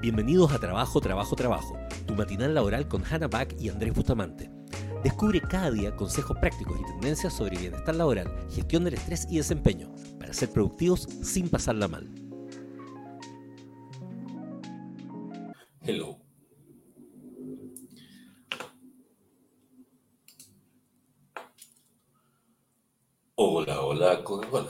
[0.00, 4.50] Bienvenidos a Trabajo, Trabajo, Trabajo, tu matinal laboral con Hannah Back y Andrés Bustamante.
[5.02, 9.92] Descubre cada día consejos prácticos y tendencias sobre bienestar laboral, gestión del estrés y desempeño,
[10.18, 12.08] para ser productivos sin pasarla mal.
[15.82, 16.18] Hello.
[23.36, 24.63] Hola, hola, Coca-Cola.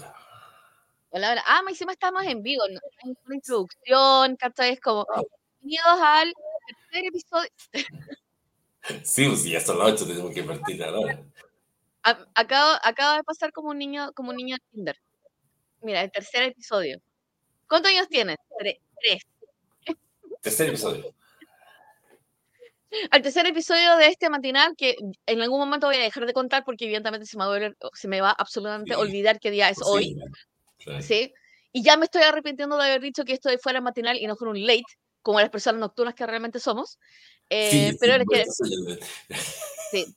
[1.56, 4.72] Ah, me estamos en vivo, no hay una introducción, ¿cachai?
[4.72, 5.22] Es como, Ah.
[5.60, 6.32] bienvenidos al
[6.66, 7.50] tercer episodio.
[9.04, 11.22] Sí, pues ya son las 8, tenemos que partir ahora.
[12.02, 14.98] Acabo, acabo de pasar como un niño, como un niño de Tinder.
[15.80, 17.00] Mira, el tercer episodio.
[17.68, 18.36] ¿Cuántos años tienes?
[18.58, 19.22] Tre- Tres.
[20.42, 21.14] Tercer episodio.
[23.12, 24.96] Al tercer episodio de este matinal que
[25.26, 27.76] en algún momento voy a dejar de contar porque evidentemente se me va a, volver-
[27.92, 30.16] se me va absolutamente a Sí, olvidar qué día es hoy.
[30.78, 31.00] Claro.
[31.00, 31.32] ¿sí?
[31.76, 34.52] Y ya me estoy arrepintiendo de haber dicho que esto fuera matinal y no fuera
[34.52, 34.84] un late,
[35.22, 37.00] como las personas nocturnas que realmente somos.
[37.50, 38.44] Eh, Sí, pero que,
[39.90, 40.16] sí.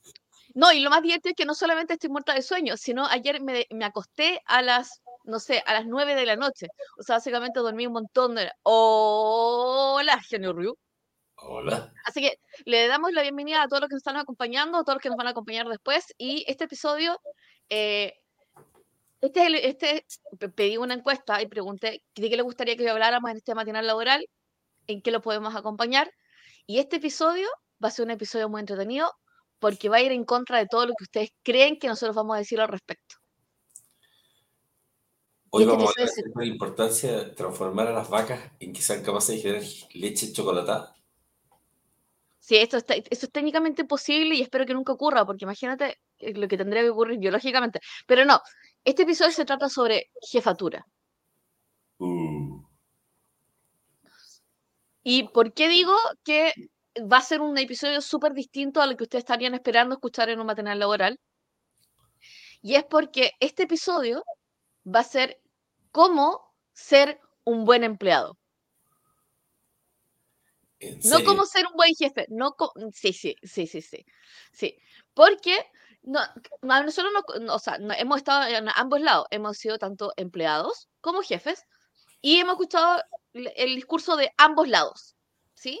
[0.54, 3.40] No, y lo más divertido es que no solamente estoy muerta de sueño, sino ayer
[3.40, 6.68] me, me acosté a las, no sé, a las 9 de la noche.
[6.96, 8.52] O sea, básicamente dormí un montón de...
[8.62, 10.76] Hola, genio Ryu.
[11.40, 11.92] Hola.
[12.04, 14.96] Así que le damos la bienvenida a todos los que nos están acompañando, a todos
[14.96, 16.06] los que nos van a acompañar después.
[16.18, 17.20] Y este episodio,
[17.68, 18.14] eh,
[19.20, 20.06] este, es el- este
[20.38, 23.86] pe- pedí una encuesta y pregunté de qué le gustaría que habláramos en este matinal
[23.86, 24.26] laboral,
[24.86, 26.10] en qué lo podemos acompañar.
[26.66, 27.48] Y este episodio
[27.82, 29.12] va a ser un episodio muy entretenido
[29.58, 32.36] porque va a ir en contra de todo lo que ustedes creen que nosotros vamos
[32.36, 33.16] a decir al respecto.
[35.50, 38.82] Hoy este vamos a hablar de la importancia de transformar a las vacas en que
[38.82, 40.94] sean capaces de generar leche chocolatada.
[42.38, 46.34] Sí, esto, está, esto es técnicamente posible y espero que nunca ocurra, porque imagínate eh,
[46.34, 47.80] lo que tendría que ocurrir biológicamente.
[48.06, 48.40] Pero no,
[48.84, 50.86] este episodio se trata sobre jefatura.
[51.98, 52.62] Uh,
[55.02, 56.52] ¿Y por qué digo que
[57.10, 60.40] va a ser un episodio súper distinto a lo que ustedes estarían esperando escuchar en
[60.40, 61.18] un matinal laboral?
[62.60, 64.22] Y es porque este episodio
[64.84, 65.40] va a ser
[65.92, 68.36] cómo ser un buen empleado.
[70.80, 72.54] ¿En No cómo ser un buen jefe, no
[72.92, 74.04] sí, sí, sí, sí, sí,
[74.52, 74.76] sí.
[75.14, 75.56] Porque
[76.02, 76.20] no,
[76.62, 81.22] nosotros no, no, o sea, hemos estado en ambos lados, hemos sido tanto empleados como
[81.22, 81.64] jefes
[82.20, 85.16] y hemos escuchado el, el discurso de ambos lados,
[85.54, 85.80] ¿sí?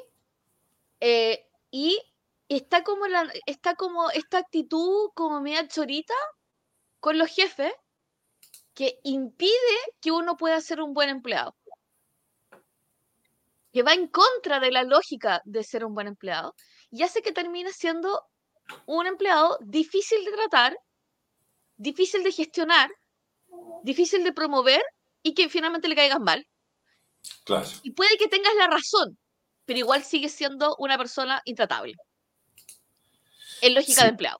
[1.00, 2.00] Eh, y
[2.48, 6.14] está como la, está como esta actitud como media chorita
[7.00, 7.72] con los jefes
[8.74, 9.52] que impide
[10.00, 11.54] que uno pueda ser un buen empleado
[13.72, 16.54] que va en contra de la lógica de ser un buen empleado
[16.90, 18.26] y hace que termine siendo
[18.86, 20.78] un empleado difícil de tratar,
[21.76, 22.90] difícil de gestionar,
[23.82, 24.82] difícil de promover
[25.22, 26.46] y que finalmente le caigas mal.
[27.44, 27.68] Claro.
[27.82, 29.18] Y puede que tengas la razón,
[29.64, 31.94] pero igual sigue siendo una persona intratable.
[33.60, 34.02] En lógica Sí.
[34.02, 34.38] de empleado.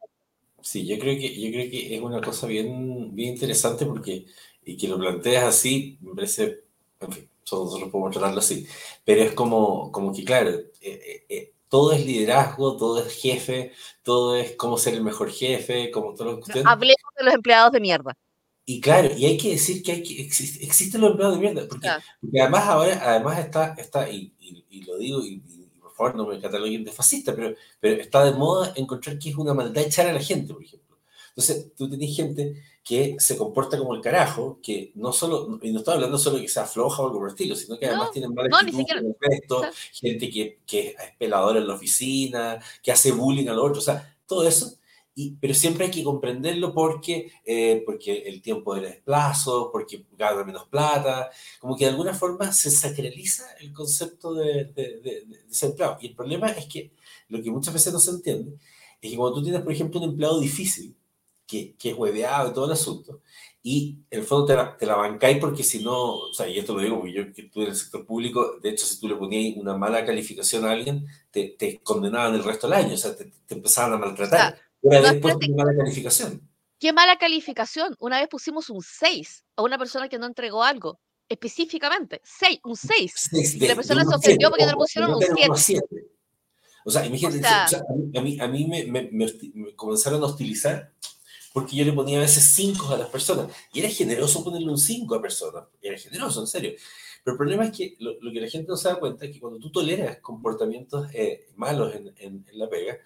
[0.62, 4.26] Sí, yo creo que, yo creo que es una cosa bien, bien interesante porque
[4.64, 6.64] y que lo planteas así, me parece,
[7.00, 8.66] en fin, nosotros podemos tratarlo así,
[9.04, 13.72] pero es como, como que, claro, eh, eh, eh, todo es liderazgo, todo es jefe,
[14.02, 16.62] todo es cómo ser el mejor jefe, como todo lo que.
[16.64, 18.16] Hablemos de los empleados de mierda.
[18.64, 21.66] Y claro, y hay que decir que, hay que existe, existen los empleados de mierda,
[21.68, 22.02] porque, Claro.
[22.20, 26.14] porque además ahora, además está, está y, y- y lo digo, y, y por favor
[26.16, 29.84] no me cataloguen de fascista, pero, pero está de moda encontrar que es una maldad
[29.84, 30.98] echar a la gente, por ejemplo.
[31.30, 35.80] Entonces, tú tenés gente que se comporta como el carajo, que no solo, y no
[35.80, 38.12] estoy hablando solo que sea floja o algo por el estilo, sino que además No,
[38.12, 39.02] tienen mala no, actitud siquiera.
[39.02, 43.52] con el resto, gente que, que es peladora en la oficina, que hace bullying a
[43.52, 44.74] los otros, o sea, todo eso.
[45.14, 50.44] Y, pero siempre hay que comprenderlo porque, eh, porque el tiempo de desplazo, porque gana
[50.44, 51.28] menos plata,
[51.58, 55.98] como que de alguna forma se sacraliza el concepto de, de, de, de ser empleado.
[56.00, 56.92] Y el problema es que
[57.28, 58.56] lo que muchas veces no se entiende
[59.00, 60.96] es que cuando tú tienes, por ejemplo, un empleado difícil,
[61.48, 63.22] que, que es hueveado y todo el asunto,
[63.62, 66.58] y en el fondo te la, te la bancáis porque si no, o sea, y
[66.58, 69.08] esto lo digo porque yo que estuve en el sector público, de hecho, si tú
[69.08, 72.96] le ponías una mala calificación a alguien, te, te condenaban el resto del año, o
[72.96, 74.38] sea, te, te empezaban a maltratar.
[74.54, 75.52] sea, no, haber puesto espérate.
[75.52, 76.48] una mala calificación.
[76.78, 77.96] Qué mala calificación.
[77.98, 81.00] Una vez pusimos un 6 a una persona que no entregó algo.
[81.28, 83.12] Específicamente, 6, un 6.
[83.30, 85.82] Seis Y de- la persona se ofendió porque no le pusieron un uno a 7.
[85.88, 86.06] siete.
[86.84, 89.74] O sea, imagínate, O sea- o sea, a mí, a mí, me, me, me me
[89.74, 90.92] comenzaron a hostilizar
[91.58, 93.48] porque yo le ponía a veces 5 a las personas.
[93.72, 95.64] Y era generoso ponerle un 5 a personas.
[95.82, 96.72] Era generoso, en serio.
[97.24, 99.32] Pero el problema es que lo, lo que la gente no se da cuenta es
[99.32, 102.98] que cuando tú toleras comportamientos eh, malos en, en, en la pega,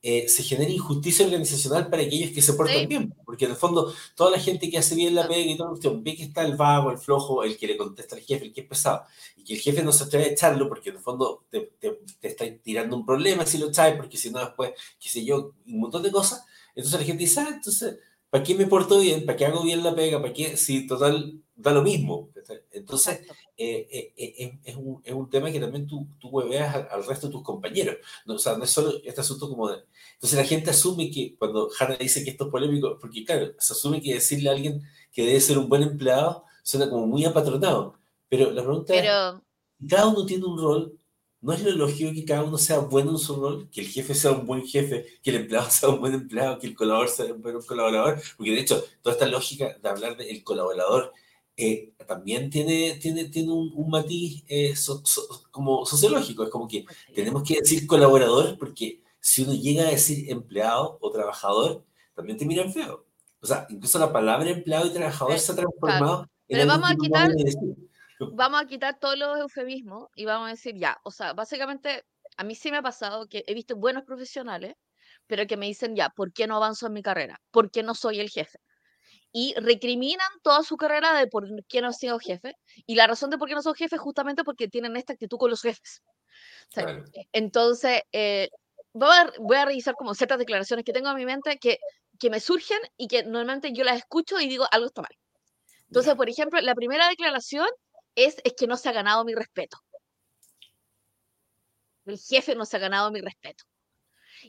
[0.00, 3.92] eh, se genera injusticia organizacional para aquellos que se portan bien, porque en el fondo
[4.14, 6.44] toda la gente que hace bien la pega y toda la cuestión ve que está
[6.44, 9.02] el vago, el flojo, el que le contesta al jefe, el que es pesado,
[9.36, 11.98] y que el jefe no se atreve a echarlo porque en el fondo te, te,
[12.22, 15.80] está tirando un problema si lo echáis, porque si no después, qué sé yo, un
[15.80, 16.44] montón de cosas,
[16.78, 17.98] entonces la gente dice, ah, entonces,
[18.30, 19.26] ¿para qué me porto bien?
[19.26, 20.22] ¿Para qué hago bien la pega?
[20.22, 20.56] ¿Para qué?
[20.56, 22.30] Si total da lo mismo.
[22.70, 23.20] Entonces,
[23.56, 27.26] eh, eh, eh, es, un, es, un, tema que también tú, tú hueveas al, resto
[27.26, 27.96] de tus compañeros.
[28.26, 29.78] No, o sea, no es solo este asunto como de...
[30.14, 33.72] Entonces la gente asume que cuando Hannah dice que esto es polémico, porque claro, se
[33.72, 34.82] asume que decirle a alguien
[35.12, 37.94] que debe ser un buen empleado suena como muy apatronado.
[38.28, 39.02] Pero la pregunta es,
[39.88, 40.98] cada uno tiene un rol,
[41.40, 43.68] ¿no es lo lógico que cada uno sea bueno en su rol?
[43.70, 46.66] Que el jefe sea un buen jefe, que el empleado sea un buen empleado, que
[46.66, 48.20] el colaborador sea un buen colaborador.
[48.36, 51.12] Porque de hecho, toda esta lógica de hablar del colaborador
[51.56, 54.74] eh, también tiene, tiene, tiene un, matiz eh,
[55.50, 56.44] como sociológico.
[56.44, 61.10] Es como que tenemos que decir colaborador porque si uno llega a decir empleado o
[61.10, 63.04] trabajador, también te miran feo.
[63.40, 66.90] O sea, incluso la palabra empleado y trabajador eh, se ha transformado en Pero vamos
[66.90, 67.30] a quitar,
[68.34, 72.04] vamos a quitar todos los eufemismos y vamos a decir ya, o sea, básicamente
[72.36, 74.74] a mí sí me ha pasado que he visto buenos profesionales,
[75.26, 77.40] pero que me dicen ya, ¿por qué no avanzo en mi carrera?
[77.50, 78.58] ¿Por qué no soy el jefe?
[79.32, 82.54] y recriminan toda su carrera de por qué no han sido jefe.
[82.86, 85.50] Y la razón de por qué no son jefes justamente porque tienen esta actitud con
[85.50, 86.02] los jefes.
[87.32, 88.48] Entonces, eh,
[88.92, 91.78] voy, a, voy, a, revisar como ciertas declaraciones que tengo en mi mente que,
[92.18, 95.14] que me surgen y que normalmente yo las escucho y digo algo está mal.
[95.88, 97.66] Entonces, por ejemplo, la primera declaración
[98.26, 99.78] es, es que no se ha ganado mi respeto.
[102.06, 103.64] El jefe no se ha ganado mi respeto.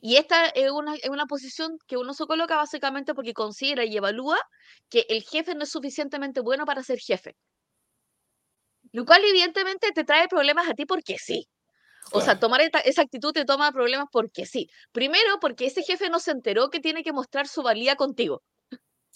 [0.01, 3.97] Y esta es una, es una posición que uno se coloca básicamente porque considera y
[3.97, 4.37] evalúa
[4.89, 7.35] que el jefe no es suficientemente bueno para ser jefe.
[8.91, 11.47] Lo cual evidentemente te trae problemas a ti porque sí.
[12.11, 14.69] O sea, tomar esa actitud te toma problemas porque sí.
[14.91, 18.41] Primero, porque ese jefe no se enteró que tiene que mostrar su valía contigo.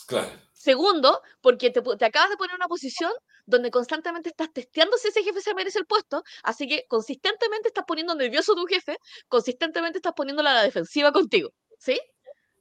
[0.07, 0.30] Claro.
[0.51, 3.12] Segundo, porque te, te, acabas de poner en una posición
[3.45, 7.84] donde constantemente estás testeando si ese jefe se merece el puesto, así que consistentemente estás
[7.86, 8.98] poniendo nervioso a tu jefe,
[9.28, 12.00] consistentemente estás poniéndola a la defensiva contigo, ¿sí?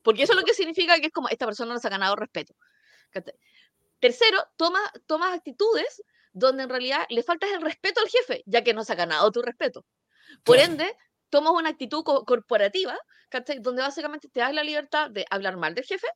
[0.02, 2.17] Porque eso es lo que significa que es como esta persona no se ha ganado
[2.17, 2.55] respeto.
[4.00, 6.02] Tercero, toma, tomas actitudes
[6.32, 9.31] donde en realidad le faltas el respeto al jefe, ya que no se ha ganado
[9.31, 9.85] tu respeto.
[10.43, 10.96] Por ende,
[11.28, 12.99] tomas una actitud corporativa,
[13.61, 16.08] donde básicamente te das la libertad de hablar mal del jefe,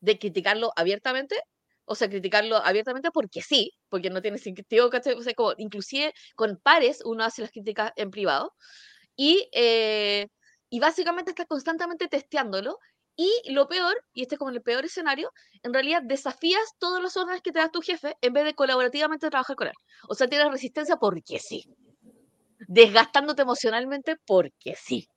[0.00, 1.36] de criticarlo abiertamente,
[1.84, 6.58] o sea, criticarlo abiertamente porque sí, porque no tiene sentido, O sea, como, inclusive con
[6.62, 8.54] pares uno hace las críticas en privado,
[9.16, 10.28] y, eh,
[10.70, 12.78] y básicamente está constantemente testeándolo,
[13.16, 15.32] y lo peor, y este es como el peor escenario,
[15.64, 19.28] en realidad desafías todos los órdenes que te da tu jefe en vez de colaborativamente
[19.30, 19.74] trabajar con él.
[20.08, 21.64] O sea, tienes resistencia porque sí.
[22.68, 25.08] Desgastándote emocionalmente porque sí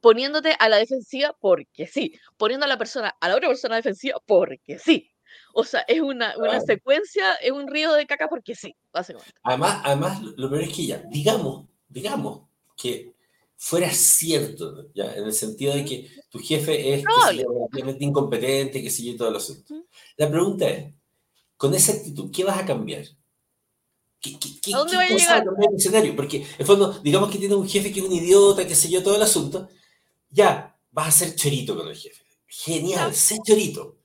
[0.00, 4.18] poniéndote a la defensiva porque sí, poniendo a la persona, a la otra persona defensiva
[4.26, 5.10] porque sí.
[5.52, 9.34] O sea, es una, una secuencia, es un río de caca porque sí, básicamente.
[9.42, 13.14] Además, además, lo peor es que ya, digamos, digamos que
[13.56, 17.04] fuera cierto, ya, en el sentido de que tu jefe es
[17.72, 19.84] realmente incompetente, que sigue todo el asunto.
[20.16, 20.94] La pregunta es,
[21.56, 23.04] con esa actitud, ¿qué vas a cambiar?
[24.20, 25.44] ¿Qué, qué, ¿A dónde va a llegar?
[25.44, 26.14] el escenario?
[26.14, 29.02] Porque, en fondo, digamos que tiene un jefe que es un idiota, que sé yo,
[29.02, 29.68] todo el asunto,
[30.30, 32.22] ya, vas a ser chorito con el jefe.
[32.46, 33.96] Genial, sé chorito.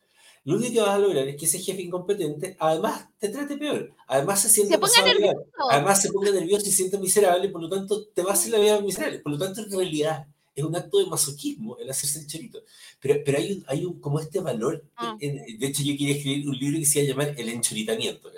[0.45, 3.93] Lo único que vas a lograr es que ese jefe incompetente además te trate peor,
[4.07, 4.77] además se siente
[5.71, 8.51] además se ponga nervioso y se siente miserable, por lo tanto te va a hacer
[8.51, 9.19] la vida miserable.
[9.19, 12.59] Por lo tanto, en realidad es un acto de masoquismo el hacerse el chorito.
[12.99, 15.15] Pero, pero hay, un, hay un, como este valor, ah.
[15.19, 18.29] de hecho yo quería escribir un libro que se iba a llamar El enchoritamiento,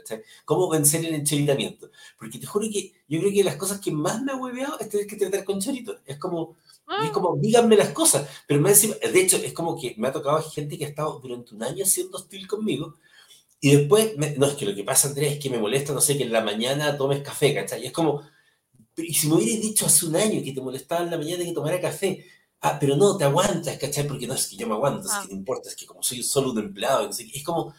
[0.45, 1.89] ¿Cómo vencer el enchoritamiento?
[2.17, 4.89] Porque te juro que yo creo que las cosas que más me ha hueveado es
[4.89, 5.97] tener que tratar con choritos.
[6.05, 6.55] Es como,
[6.87, 7.11] es ah.
[7.11, 8.27] como, díganme las cosas.
[8.47, 11.55] Pero me de hecho, es como que me ha tocado gente que ha estado durante
[11.55, 12.97] un año siendo hostil conmigo.
[13.59, 16.17] Y después, no, es que lo que pasa, Andrés, es que me molesta, no sé,
[16.17, 17.83] que en la mañana tomes café, ¿cachai?
[17.83, 18.21] Y es como,
[18.97, 21.53] y si me hubieras dicho hace un año que te molestaba en la mañana que
[21.53, 22.23] tomara café,
[22.61, 24.07] ah, pero no, te aguantas, ¿cachai?
[24.07, 25.27] Porque no es que yo me aguanto, es que ah.
[25.29, 27.73] no importa, es que como soy solo un empleado, es como,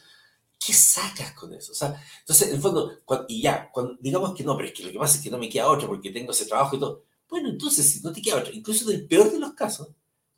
[0.58, 1.70] ¿qué sacas con eso?
[1.70, 2.92] O sea, entonces, en el fondo,
[3.28, 5.38] y ya, cuando, digamos que no, pero es que lo que pasa es que no
[5.38, 8.36] me queda otro porque tengo ese trabajo y todo bueno, entonces, si no te queda
[8.36, 9.88] otra, incluso en el peor de los casos,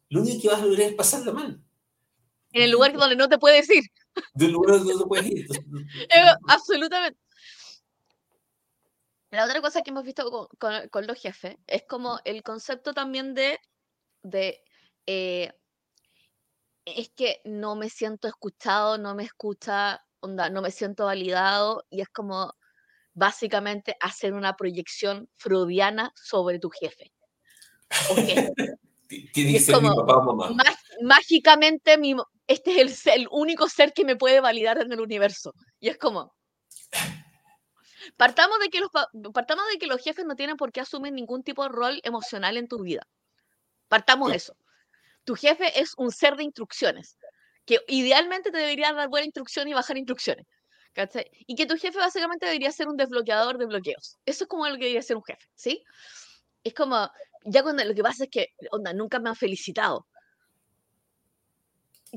[0.08, 1.62] lo único que vas a lograr es pasarla mal.
[2.52, 3.84] En el lugar donde no te puedes ir.
[4.34, 5.46] Del lugar donde no te puedes ir.
[6.10, 7.18] Eh, absolutamente.
[9.30, 13.58] La otra cosa que hemos visto con, los jefes es como el concepto también de,
[14.22, 14.62] de
[15.06, 15.52] eh,
[16.86, 22.00] es que no me siento escuchado, no me escucha, onda, no me siento validado y
[22.00, 22.54] es como
[23.18, 27.12] básicamente hacer una proyección freudiana sobre tu jefe.
[29.32, 30.54] Tiene que ser mi papá o mamá.
[31.02, 32.14] mágicamente, mi,
[32.46, 35.54] este es el, el único ser que me puede validar en el universo.
[35.80, 36.34] Y es como,
[38.16, 38.90] Partamos de, que los,
[39.32, 42.56] partamos de que los jefes no tienen por qué asumir ningún tipo de rol emocional
[42.56, 43.02] en tu vida.
[43.88, 44.56] Partamos de eso.
[45.24, 47.18] Tu jefe es un ser de instrucciones,
[47.66, 50.46] que idealmente te debería dar buena instrucción y bajar instrucciones.
[51.46, 54.16] Y que tu jefe básicamente debería ser un desbloqueador de bloqueos.
[54.26, 55.84] Eso es como lo que debería ser un jefe, ¿sí?
[56.64, 57.10] Es como,
[57.44, 60.06] ya cuando lo que pasa es que, onda, nunca me han felicitado.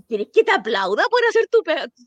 [0.08, 1.62] ¿Quieres que te aplauda por hacer tu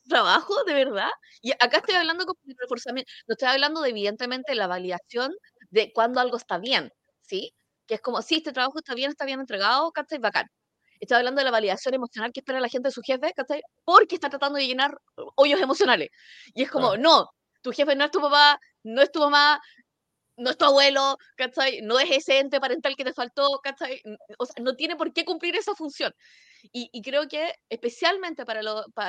[0.09, 1.11] trabajo, de verdad?
[1.43, 5.35] Y acá estoy hablando con reforzamiento, no estoy hablando de, evidentemente, la validación
[5.71, 6.91] de cuando algo está bien,
[7.23, 7.55] ¿sí?
[7.87, 10.19] Que es como, sí, este trabajo está bien, está bien entregado, ¿cachai?
[10.19, 10.49] Bacán.
[11.05, 13.61] Estoy hablando de la validación emocional que espera la gente de su jefe, ¿cachai?
[13.85, 14.97] Porque está tratando de llenar
[15.37, 16.09] hoyos emocionales.
[16.55, 17.29] Y es como, no,
[17.61, 19.61] tu jefe no es tu papá, no es tu mamá,
[20.37, 21.83] no es tu abuelo, ¿cachai?
[21.83, 24.01] No es ese ente parental que te faltó, ¿cachai?
[24.39, 26.13] O sea, no tiene por qué cumplir esa función.
[26.73, 28.63] Y, creo que especialmente para,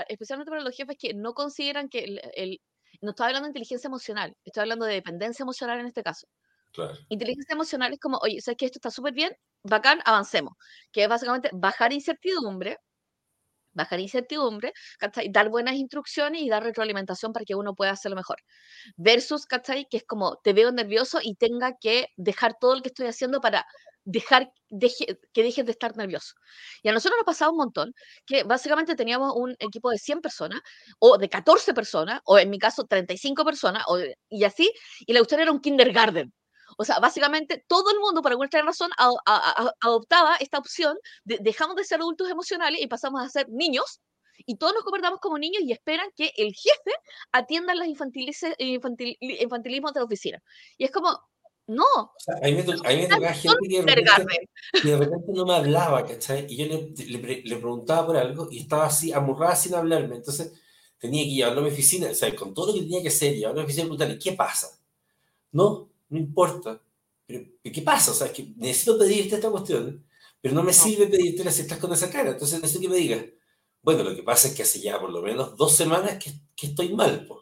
[0.10, 2.62] especialmente para los jefes que no consideran que el,
[3.02, 6.28] no estoy hablando de inteligencia emocional, estoy hablando de dependencia emocional en este caso.
[6.76, 6.98] Claro.
[7.10, 9.32] Inteligencia emocional es como, oye, sabes que esto está súper bien,
[9.64, 10.54] bacán, avancemos.
[10.92, 12.78] Que es básicamente bajar incertidumbre,
[13.74, 14.74] bajar incertidumbre,
[15.32, 18.38] dar buenas instrucciones y dar retroalimentación para que uno pueda hacerlo mejor.
[18.98, 19.88] Versus, ¿cachai?
[19.90, 23.42] Que es como, te veo nervioso y tenga que dejar todo lo que estoy haciendo
[23.42, 23.66] para
[24.06, 24.52] dejar
[25.34, 26.34] que dejes de estar nervioso.
[26.84, 27.94] Y a nosotros nos pasaba un montón,
[28.26, 30.62] que básicamente teníamos un equipo de 100 personas,
[31.00, 34.72] o de 14 personas, o en mi caso 35 personas, o, y así,
[35.08, 36.34] y la cuestión era un kindergarten.
[36.78, 38.92] O sea, básicamente todo el mundo, por alguna razón,
[39.82, 44.02] adoptaba esta opción de dejamos de ser adultos emocionales y pasamos a ser niños,
[44.46, 46.92] y todos nos comportamos como niños y esperan que el jefe
[47.32, 50.44] atienda los infantilismos de la oficina.
[50.78, 51.18] Y es como,
[51.68, 51.84] no.
[51.84, 54.50] O sea, a mí me, tocaba gente que de, repente,
[54.84, 56.46] de, repente, no me hablaba, ¿cachai?
[56.50, 60.18] Y yo le, le, le, preguntaba por algo y estaba así, amurrada sin hablarme.
[60.18, 60.54] Entonces
[61.00, 63.36] tenía que llevarlo a mi oficina, o sea, con todo lo que tenía que hacer,
[63.36, 64.78] llevarlo a mi oficina y preguntarle, ¿qué pasa?
[65.52, 66.82] No, no importa.
[67.26, 68.12] Pero, ¿qué pasa?
[68.12, 70.06] O sea, es que necesito pedirte esta cuestión,
[70.42, 72.32] pero no me sirve pedirte si estás con esa cara.
[72.32, 73.26] Entonces necesito que me digas,
[73.82, 76.68] bueno, lo que pasa es que hace ya por lo menos dos semanas que, que
[76.68, 77.42] estoy mal, pues.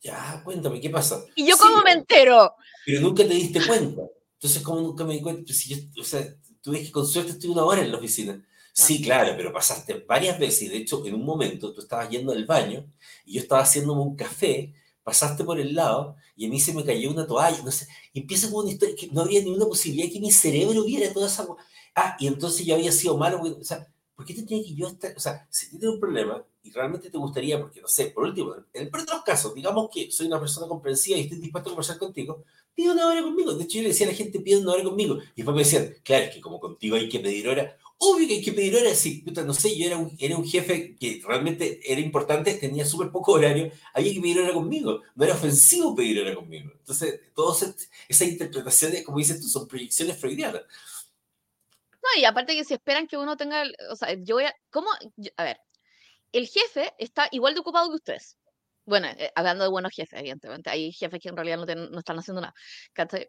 [0.00, 1.24] Ya, cuéntame, ¿qué pasa?
[1.34, 2.54] ¿Y yo cómo me entero?
[2.86, 4.02] Pero nunca te diste cuenta.
[4.34, 5.42] Entonces, ¿cómo nunca me di cuenta?
[5.44, 6.24] Pues si yo, o sea,
[6.62, 8.44] tú ves que con suerte estoy una hora en la oficina.
[8.72, 12.30] Sí, claro, pero pasaste varias veces y de hecho en un momento tú estabas yendo
[12.30, 12.88] al baño
[13.24, 14.72] y yo estaba haciéndome un café,
[15.08, 18.20] pasaste por el lado y a mí se me cayó una toalla, no sé, y
[18.20, 21.48] empieza con una historia que no había ninguna posibilidad que mi cerebro viera toda esa...
[21.94, 24.86] Ah, y entonces yo había sido malo, o sea, ¿por qué te tenía que yo
[24.86, 25.14] estar?
[25.16, 28.54] O sea, si tienes un problema, y realmente te gustaría, porque no sé, por último,
[28.54, 31.70] en el peor de los casos, digamos que soy una persona comprensiva y estoy dispuesto
[31.70, 33.54] a conversar contigo, pide una hora conmigo.
[33.54, 35.16] De hecho, yo le decía a la gente, pide una hora conmigo.
[35.34, 37.78] Y después me decían, claro, es que como contigo hay que pedir hora.
[38.00, 38.94] Obvio que hay que pedir hora.
[38.94, 42.84] Si, puta, no sé, yo era un, era un jefe que realmente era importante, tenía
[42.84, 45.02] súper poco horario, había que pedir hora conmigo.
[45.16, 46.70] No era ofensivo pedir hora conmigo.
[46.78, 47.74] Entonces, todas
[48.08, 50.62] esas interpretaciones, como dices tú, son proyecciones freudianas.
[51.92, 54.88] No, y aparte que si esperan que uno tenga, o sea, yo voy a, ¿cómo?
[55.36, 55.60] a ver,
[56.32, 58.36] el jefe está igual de ocupado que ustedes.
[58.88, 60.70] Bueno, eh, hablando de buenos jefes, evidentemente.
[60.70, 62.54] Hay jefes que en realidad no, están haciendo nada.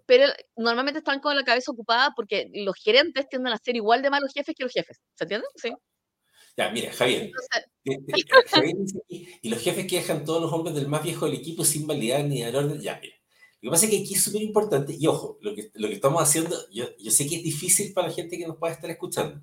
[0.05, 0.25] Pero
[0.55, 4.31] normalmente están con la cabeza ocupada porque los gerentes tienden a ser igual de malos
[4.33, 5.01] jefes que los jefes.
[5.15, 5.47] ¿Se entiende?
[5.55, 5.73] Sí.
[6.55, 7.31] Ya, mira, Javier.
[9.09, 12.23] y los jefes que dejan todos los hombres del más viejo del equipo sin validar
[12.23, 12.79] ni dar orden.
[12.79, 13.15] Ya, mira.
[13.61, 15.95] Lo que pasa es que aquí es súper importante, y ojo, lo que, lo que
[15.95, 18.89] estamos haciendo, yo, yo sé que es difícil para la gente que nos pueda estar
[18.89, 19.41] escuchando,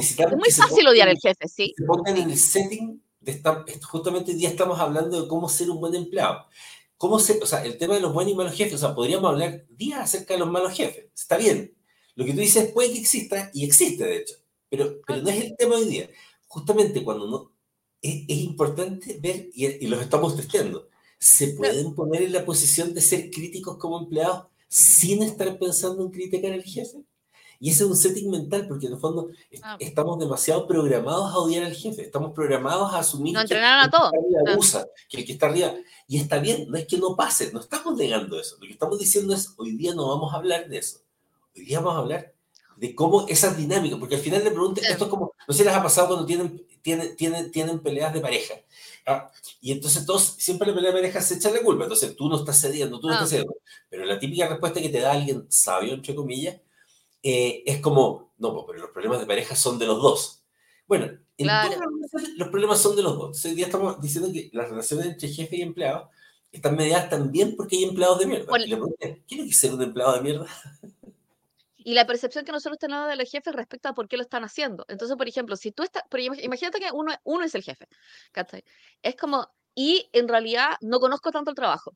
[0.00, 1.72] es muy fácil odiar al jefe, sí.
[1.76, 5.70] Se pongan en el setting de estar, justamente hoy día estamos hablando de cómo ser
[5.70, 6.46] un buen empleado.
[6.96, 9.30] ¿Cómo se, o sea, el tema de los buenos y malos jefes, o sea, podríamos
[9.30, 11.74] hablar días acerca de los malos jefes, está bien.
[12.16, 14.34] Lo que tú dices puede que exista, y existe de hecho,
[14.68, 16.10] pero, pero no es el tema hoy día.
[16.48, 17.52] Justamente cuando no,
[18.02, 22.94] es, es importante ver, y, y, los estamos testeando, se pueden poner en la posición
[22.94, 27.04] de ser críticos como empleados sin estar pensando en criticar al jefe.
[27.60, 29.30] Y ese es un setting mental, porque en el fondo
[29.62, 29.76] ah.
[29.80, 34.08] estamos demasiado programados a odiar al jefe, estamos programados a asumir que, el que, está
[34.08, 35.74] arriba usa, que el que está arriba.
[36.06, 38.56] Y está bien, no es que no pase, no estamos negando eso.
[38.60, 41.00] Lo que estamos diciendo es, hoy día no vamos a hablar de eso.
[41.56, 42.32] Hoy día vamos a hablar
[42.76, 45.64] de cómo esas dinámicas, porque al final le preguntan, esto es como, no sé si
[45.64, 48.54] les ha pasado cuando tienen, tienen, tienen, tienen peleas de pareja.
[49.04, 49.32] ¿ah?
[49.60, 51.82] Y entonces todos, siempre la pelea de pareja se echa la culpa.
[51.82, 53.56] Entonces tú no estás cediendo, tú no, no estás cediendo.
[53.90, 56.56] Pero la típica respuesta que te da alguien sabio, entre comillas,
[57.22, 60.44] eh, es como, no, pero los problemas de pareja son de los dos.
[60.86, 63.44] Bueno, los problemas son de los dos.
[63.44, 66.10] hoy día estamos diciendo que las relaciones entre jefe y empleado
[66.50, 68.58] están mediadas también porque hay empleados de mierda.
[68.58, 70.46] Y le pregunté, ¿quién es ser un empleado de mierda?
[71.88, 74.44] y la percepción que nosotros tenemos de los jefes respecto a por qué lo están
[74.44, 74.84] haciendo.
[74.88, 76.02] Entonces, por ejemplo, si tú estás,
[76.42, 77.88] imagínate que uno, uno es el jefe,
[78.30, 78.62] ¿cachai?
[79.00, 81.94] Es como, y en realidad no conozco tanto el trabajo.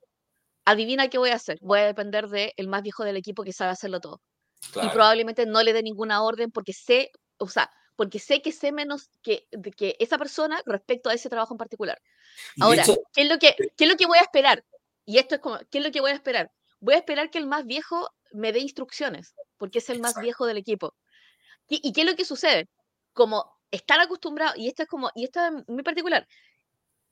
[0.64, 1.59] Adivina qué voy a hacer.
[1.61, 4.23] Voy a depender del el más viejo del equipo que sabe hacerlo todo.
[4.83, 8.73] Y probablemente no le dé ninguna orden porque sé, o sea, porque sé que sé
[8.73, 12.00] menos que, que esa persona respecto a ese trabajo en particular.
[12.61, 14.64] Ahora, ¿qué, es lo que, ¿qué es lo que voy a esperar?
[15.04, 16.50] Y esto es como, ¿qué es lo que voy a esperar?
[16.81, 20.47] Voy a esperar que el más viejo me dé instrucciones, porque es el más viejo
[20.47, 20.95] del equipo.
[21.69, 22.69] ¿Y, qué es lo que sucede?
[23.12, 26.26] Como están acostumbrados, y esto es como, y esto es muy particular,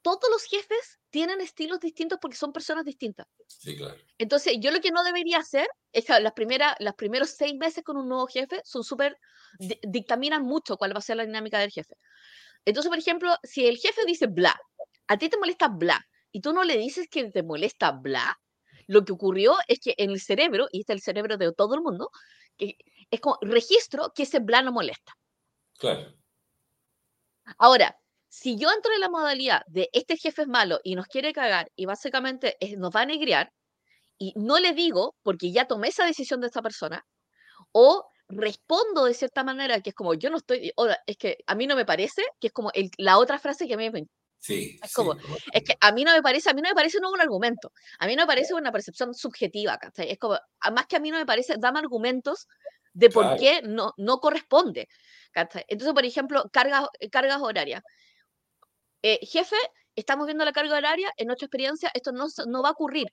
[0.03, 3.27] todos los jefes tienen estilos distintos porque son personas distintas.
[3.47, 3.97] Sí, claro.
[4.19, 7.85] Entonces, yo lo que no debería hacer es que las primeras, los primeros seis meses
[7.85, 9.19] con un nuevo jefe son súper,
[9.59, 11.95] dictaminan mucho cuál va a ser la dinámica del jefe.
[12.65, 14.59] Entonces, por ejemplo, si el jefe dice bla,
[15.07, 18.41] a ti te molesta bla, y tú no le dices que te molesta bla,
[18.87, 21.75] lo que ocurrió es que en el cerebro, y este es el cerebro de todo
[21.75, 22.11] el mundo,
[22.57, 22.77] que
[23.11, 25.17] es como registro que ese bla no molesta.
[25.79, 26.15] Claro.
[27.59, 27.99] Ahora,
[28.31, 31.71] si yo entro en la modalidad de este jefe es malo y nos quiere cagar
[31.75, 33.53] y básicamente nos va a negrear,
[34.19, 37.05] y no le digo porque ya tomé esa decisión de esta persona,
[37.73, 40.73] o respondo de cierta manera que es como yo no estoy,
[41.07, 43.77] es que a mí no me parece, que es como la otra frase que a
[43.77, 44.05] mí me
[44.43, 45.17] Sí, es como,
[45.53, 47.73] es que a mí no me parece, a mí no me parece no un argumento,
[47.99, 50.11] a mí no me parece una percepción subjetiva, ¿cachai?
[50.11, 50.39] Es como,
[50.73, 52.47] más que a mí no me parece, dame argumentos
[52.95, 54.89] de por qué no, no corresponde.
[55.35, 57.83] Entonces, por ejemplo, cargas, cargas horarias.
[59.03, 59.57] Eh, jefe,
[59.97, 63.09] estamos viendo la carga horaria, en nuestra experiencia esto no, no va a ocurrir,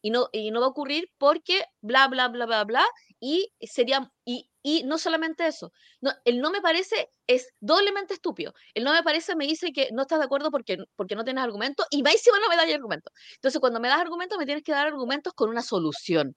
[0.00, 2.84] y no, y no va a ocurrir porque bla, bla, bla, bla, bla,
[3.20, 8.52] y sería, y, y no solamente eso, no, el no me parece es doblemente estúpido.
[8.74, 11.42] El no me parece me dice que no estás de acuerdo porque, porque no tienes
[11.42, 13.10] argumento y más encima no me das argumento.
[13.36, 16.34] Entonces, cuando me das argumentos, me tienes que dar argumentos con una solución.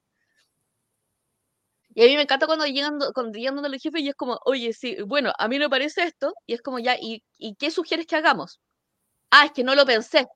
[1.95, 4.97] Y a mí me encanta cuando llegan, cuando llegan donde y es como, oye, sí,
[5.07, 8.15] bueno, a mí me parece esto, y es como ya, ¿y, y qué sugieres que
[8.17, 8.59] hagamos?
[9.31, 10.27] Ah, es que no lo pensé.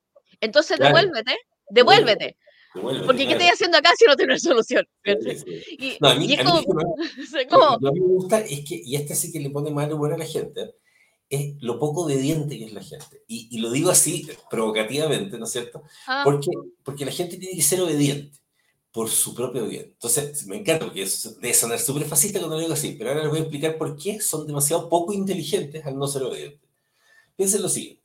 [0.41, 1.35] Entonces, devuélvete,
[1.69, 2.37] devuélvete.
[2.73, 4.85] Porque ¿qué estoy haciendo acá si no tengo solución?
[5.05, 6.61] Y, no, a mí, es como,
[7.81, 10.17] Lo que me gusta es que, y este sí que le pone mal humor a
[10.17, 10.75] la gente,
[11.29, 13.23] es lo poco obediente que es la gente.
[13.27, 15.83] Y, y lo digo así, provocativamente, ¿no es cierto?
[16.07, 16.21] Ah.
[16.23, 16.51] Porque,
[16.83, 18.37] porque la gente tiene que ser obediente
[18.91, 19.85] por su propio bien.
[19.85, 23.21] Entonces, me encanta porque eso debe sonar súper fascista cuando lo digo así, pero ahora
[23.21, 26.67] les voy a explicar por qué son demasiado poco inteligentes al no ser obedientes.
[27.35, 27.98] Piensen lo siguiente.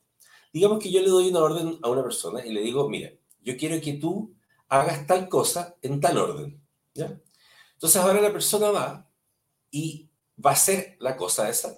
[0.55, 3.57] Digamos que yo le doy una orden a una persona y le digo, mira, yo
[3.57, 4.33] quiero que tú
[4.69, 6.63] hagas tal cosa en tal orden.
[6.93, 7.19] ¿ya?
[7.73, 9.11] Entonces ahora la persona va
[9.69, 10.07] y
[10.43, 11.77] va a hacer la cosa esa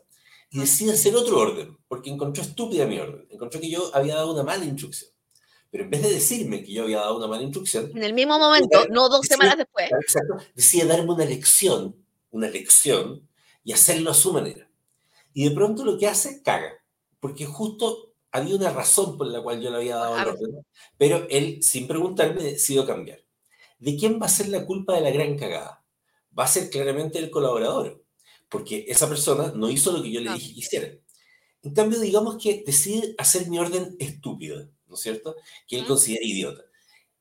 [0.52, 3.26] y decide hacer otro orden, porque encontró estúpida mi orden.
[3.32, 5.10] Encontró que yo había dado una mala instrucción.
[5.72, 7.90] Pero en vez de decirme que yo había dado una mala instrucción...
[7.96, 9.90] En el mismo momento, no dos semanas después.
[9.92, 11.96] Exacto, decide darme una lección,
[12.30, 13.28] una lección,
[13.63, 14.70] y hacerlo a su manera.
[15.34, 16.74] Y de pronto lo que hace, caga.
[17.20, 20.66] Porque justo había una razón por la cual yo le había dado el orden,
[20.98, 23.24] pero él, sin preguntarme, decidió cambiar.
[23.80, 25.84] ¿De quién va a ser la culpa de la gran cagada?
[26.38, 28.04] Va a ser claramente el colaborador,
[28.50, 30.88] porque esa persona no hizo lo que yo le dije que hiciera.
[31.63, 35.36] En cambio, digamos que decide hacer mi orden estúpido, ¿no es cierto?
[35.68, 36.63] Que él considera idiota.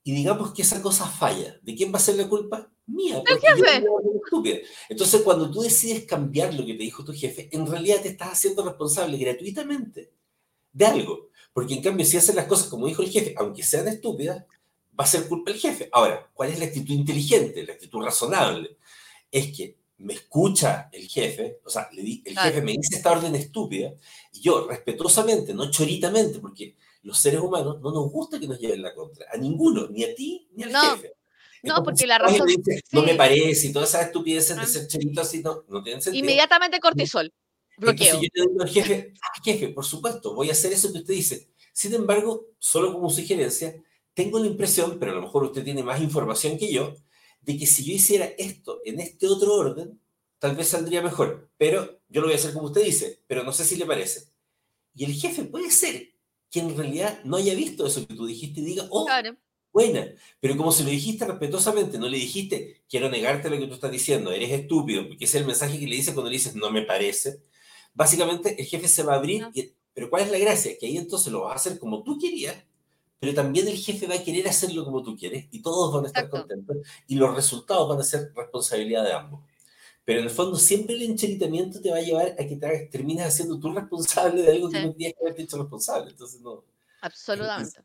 [0.02, 1.58] Y digamos que esa cosa falla.
[1.62, 2.70] ¿De quién va a ser la culpa?
[2.86, 3.22] Mía.
[3.26, 3.84] El jefe.
[4.24, 4.58] Estúpida.
[4.88, 8.28] Entonces, cuando tú decides cambiar lo que te dijo tu jefe, en realidad te estás
[8.30, 10.12] haciendo responsable gratuitamente
[10.76, 11.30] de algo.
[11.52, 14.44] Porque en cambio, si hacen las cosas como dijo el jefe, aunque sean estúpidas,
[14.98, 15.88] va a ser culpa del jefe.
[15.90, 18.76] Ahora, ¿cuál es la actitud inteligente, la actitud razonable?
[19.30, 23.94] Es que me escucha el jefe, o sea, el jefe me dice esta orden estúpida,
[24.32, 28.82] y yo respetuosamente, no choritamente, porque los seres humanos no nos gusta que nos lleven
[28.82, 31.12] la contra, a ninguno, ni a ti, ni al jefe.
[31.62, 32.46] no, porque la razón...
[32.92, 34.66] no me parece, y todas esas estupideces de ah.
[34.66, 36.22] ser chorito así no, no tienen sentido.
[36.22, 37.32] Inmediatamente cortisol.
[37.78, 38.06] Bloqueo.
[38.06, 40.98] Entonces yo le digo al jefe, ah, jefe, por supuesto, voy a hacer eso que
[40.98, 41.50] usted dice.
[41.72, 43.82] Sin embargo, solo como sugerencia,
[44.14, 46.96] tengo la impresión, pero a lo mejor usted tiene más información que yo,
[47.42, 50.00] de que si yo hiciera esto en este otro orden,
[50.38, 51.50] tal vez saldría mejor.
[51.58, 54.24] Pero yo lo voy a hacer como usted dice, pero no sé si le parece.
[54.94, 56.14] Y el jefe puede ser
[56.50, 59.06] que en realidad no haya visto eso que tú dijiste y diga, oh,
[59.70, 60.14] buena.
[60.40, 63.90] Pero como se lo dijiste respetuosamente, no le dijiste, quiero negarte lo que tú estás
[63.90, 66.70] diciendo, eres estúpido, porque ese es el mensaje que le dice cuando le dices, no
[66.70, 67.42] me parece
[67.96, 69.48] básicamente el jefe se va a abrir,
[69.92, 70.78] pero ¿cuál es la gracia?
[70.78, 72.54] Que ahí entonces lo vas a hacer como tú querías,
[73.18, 76.08] pero también el jefe va a querer hacerlo como tú quieres y todos van a
[76.08, 76.76] estar contentos
[77.08, 79.40] y los resultados van a ser responsabilidad de ambos.
[80.04, 83.26] Pero en el fondo siempre el encheritamiento te va a llevar a que te termines
[83.26, 86.10] haciendo tú responsable de algo que no tenías que haberte hecho responsable.
[86.10, 86.62] Entonces no.
[87.00, 87.80] Absolutamente.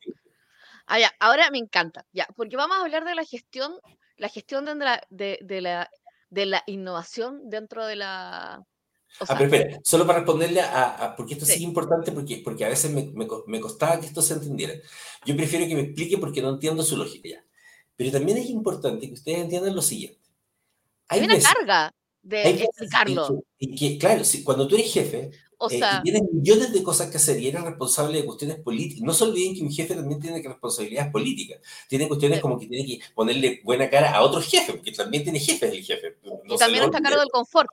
[0.86, 3.74] Ah, ahora me encanta, ya, porque vamos a hablar de la gestión,
[4.18, 5.90] la gestión de la, de, de la
[6.32, 8.66] de la innovación dentro de la...
[9.20, 12.12] o Ah, sea, pero espera, solo para responderle a, a- porque esto sí es importante,
[12.12, 14.74] porque, porque a veces me, me me costaba que esto se entendiera.
[15.26, 17.46] Yo prefiero que me explique porque no entiendo su lógica ya.
[17.96, 20.20] Pero también es importante que ustedes entiendan lo siguiente.
[21.10, 21.92] hay Hay una veces, carga
[22.24, 23.38] de explicarlo.
[23.60, 26.74] que, en que, claro, si, cuando tú eres jefe O eh, y sea, tienes millones
[26.74, 29.72] de cosas que hacer y eres responsable de cuestiones políticas, no se olviden que un
[29.72, 31.60] jefe también tiene que responsabilidades políticas.
[31.88, 35.24] Tiene cuestiones sí, como que tiene que ponerle buena cara a otros jefes, porque también
[35.24, 36.18] tiene jefes el jefe.
[36.24, 37.70] No y también está a cargo del confort.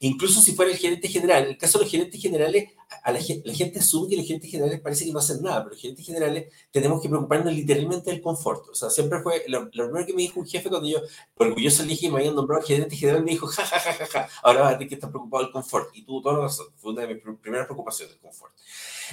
[0.00, 2.70] Incluso si fuera el gerente general, en el caso de los gerentes generales,
[3.02, 5.70] a la, la gente asume que los gerentes generales parece que no hacen nada, pero
[5.74, 8.68] los gerentes generales tenemos que preocuparnos literalmente del confort.
[8.68, 10.98] O sea, siempre fue, lo, lo primero que me dijo un jefe cuando yo,
[11.36, 14.28] orgulloso le dije me habían nombrado gerente general, me dijo, ja, ja, ja, ja, ja,
[14.42, 15.88] ahora vas a tener que estar preocupado del confort.
[15.96, 18.52] Y tuvo toda la razón, fue una de mis pr- primeras preocupaciones, el confort.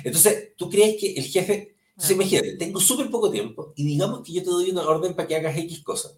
[0.03, 4.21] Entonces, ¿tú crees que el jefe, entonces Ah, imagínate, tengo súper poco tiempo y digamos
[4.23, 6.17] que yo te doy una orden para que hagas X cosas.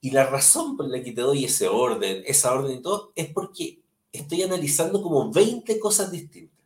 [0.00, 3.28] Y la razón por la que te doy ese orden, esa orden y todo, es
[3.32, 3.80] porque
[4.14, 6.58] estoy analizando como 20 cosas distintas.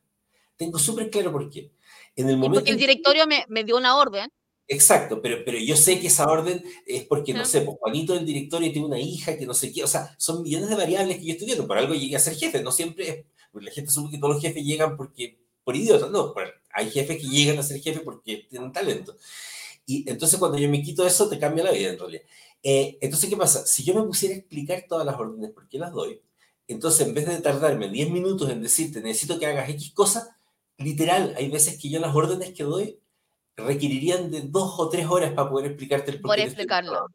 [0.56, 1.72] Tengo súper claro por qué.
[2.16, 2.82] En el Y porque momento el que...
[2.82, 4.28] directorio me, me dio una orden.
[4.70, 7.52] Exacto, pero, pero yo sé que esa orden es porque, no ¿sí?
[7.52, 10.42] sé, pues Juanito del directorio tiene una hija que no sé qué, o sea, son
[10.42, 11.66] millones de variables que yo estoy viendo.
[11.66, 14.34] Por algo llegué a ser jefe, no siempre es, porque la gente asume que todos
[14.34, 18.00] los jefes llegan porque, por idiotas, no, por- hay jefes que llegan a ser jefe
[18.00, 19.16] porque tienen talento.
[19.86, 22.22] Y entonces cuando yo me quito eso, te cambia la vida en realidad.
[22.62, 23.66] Eh, entonces, ¿qué pasa?
[23.66, 26.20] Si yo me pusiera a explicar todas las órdenes, ¿por qué las doy?
[26.68, 30.28] Entonces, en vez de tardarme 10 minutos en decirte, necesito que hagas X cosas,
[30.76, 33.00] literal, hay veces que yo las órdenes que doy
[33.56, 36.62] requerirían de dos o tres horas para poder explicarte el por Por qué te estoy
[36.62, 37.08] explicarlo.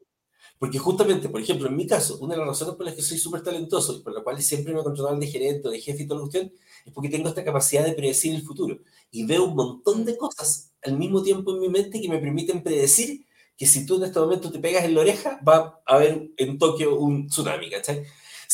[0.58, 3.18] Porque justamente, por ejemplo, en mi caso, una de las razones por las que soy
[3.18, 6.06] súper talentoso y por la cual siempre me controlaban de gerente o de jefe y
[6.06, 6.52] toda la cuestión,
[6.84, 8.78] es porque tengo esta capacidad de predecir el futuro.
[9.10, 12.62] Y veo un montón de cosas al mismo tiempo en mi mente que me permiten
[12.62, 16.30] predecir que si tú en este momento te pegas en la oreja, va a haber
[16.36, 18.04] en Tokio un tsunami, ¿cachai?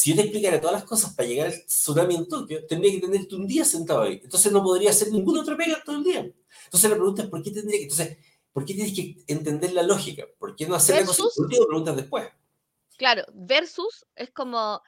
[0.00, 3.00] Si yo te explicara todas las cosas para llegar al tsunami en Tokio, tendría que
[3.06, 4.18] tenerte un día sentado ahí.
[4.24, 6.20] Entonces no podría hacer ninguna otra pega todo el día.
[6.64, 7.82] Entonces la pregunta es, ¿por qué tendría que...?
[7.82, 8.16] Entonces,
[8.50, 10.24] ¿por qué tienes que entender la lógica?
[10.38, 11.24] ¿Por qué no hacer la cosa?
[11.24, 12.30] Versus, Por último, preguntas después.
[12.96, 14.80] claro, versus es como,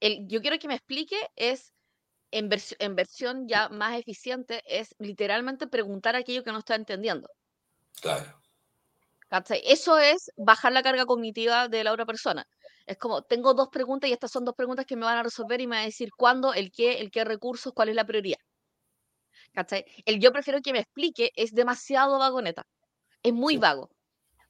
[0.00, 1.72] el, yo quiero que me explique, es
[2.32, 7.30] en, vers- en versión ya más eficiente, es literalmente preguntar aquello que no está entendiendo.
[8.00, 8.40] Claro.
[9.64, 12.48] Eso es bajar la carga cognitiva de la otra persona.
[12.86, 15.60] Es como, tengo dos preguntas y estas son dos preguntas que me van a resolver
[15.60, 18.38] y me van a decir cuándo, el qué, el qué recursos, cuál es la prioridad.
[19.52, 19.84] ¿Cachai?
[20.04, 22.66] El yo prefiero que me explique es demasiado vagoneta.
[23.22, 23.90] Es muy vago.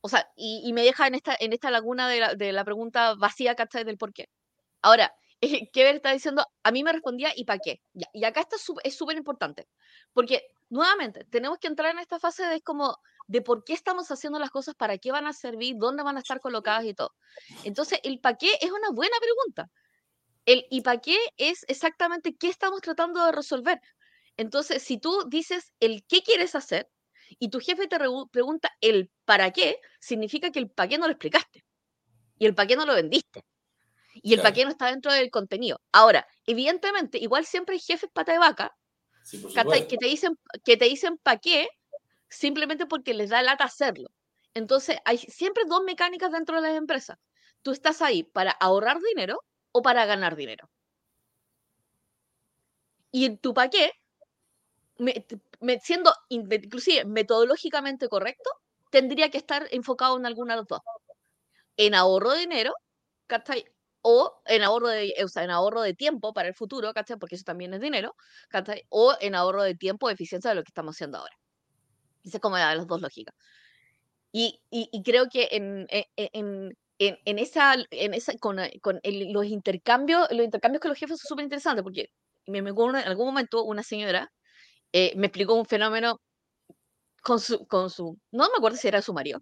[0.03, 2.65] O sea, y, y me deja en esta, en esta laguna de la, de la
[2.65, 3.85] pregunta vacía, ¿cachai?
[3.85, 4.27] Del por qué.
[4.83, 5.13] Ahora,
[5.73, 7.81] Kever está diciendo, a mí me respondía, ¿y para qué?
[7.95, 9.67] Ya, y acá está es súper importante,
[10.13, 12.97] porque nuevamente tenemos que entrar en esta fase de como
[13.29, 16.21] de por qué estamos haciendo las cosas, para qué van a servir, dónde van a
[16.21, 17.13] estar colocadas y todo.
[17.65, 19.69] Entonces, el para qué es una buena pregunta.
[20.45, 23.81] El y para qué es exactamente qué estamos tratando de resolver.
[24.37, 26.89] Entonces, si tú dices el qué quieres hacer
[27.41, 31.07] y tu jefe te regu- pregunta el para qué, significa que el para qué no
[31.07, 31.65] lo explicaste
[32.39, 33.45] y el para qué no lo vendiste.
[34.23, 34.55] Y el para Claro.
[34.55, 35.81] qué no está dentro del contenido.
[35.93, 38.77] Ahora, evidentemente, igual siempre hay jefes pata de vaca
[39.89, 41.69] Que te dicen que te dicen para qué
[42.29, 44.11] simplemente porque les da lata hacerlo.
[44.55, 47.19] Entonces, hay siempre dos mecánicas dentro de las empresas.
[47.63, 50.71] Tú estás ahí para ahorrar dinero o para ganar dinero.
[53.11, 53.91] Y en tu para qué,
[54.99, 55.25] me-
[55.81, 58.51] siendo in- inclusive metodológicamente correcto,
[58.91, 60.81] tendría que estar enfocado en alguna de las dos.
[61.77, 62.75] En ahorro de dinero,
[63.27, 63.65] ¿cachai?
[64.15, 67.19] O en ahorro de, o sea, en ahorro de tiempo para el futuro, ¿cachai?
[67.19, 68.15] Porque eso también es dinero,
[68.49, 68.85] ¿cachai?
[68.91, 71.35] O en ahorro de tiempo, eficiencia de lo que estamos haciendo ahora.
[72.25, 73.35] Esa es como la de las dos lógicas.
[74.33, 78.59] Y, y, y creo que en, e- e- en, en, en esa, en esa, con,
[78.83, 82.07] con el- los intercambios, los intercambios con los jefes son súper interesantes, porque
[82.47, 84.31] me, me en algún momento una señora
[84.93, 86.21] eh, me explicó un fenómeno
[87.23, 89.41] con su, con su, no me acuerdo si era su marido,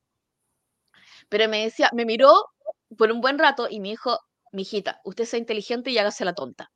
[1.29, 2.33] pero me decía, me miró
[2.97, 4.19] por un buen rato y me dijo,
[4.55, 6.71] mijita, usted sea inteligente y hágase la tonta.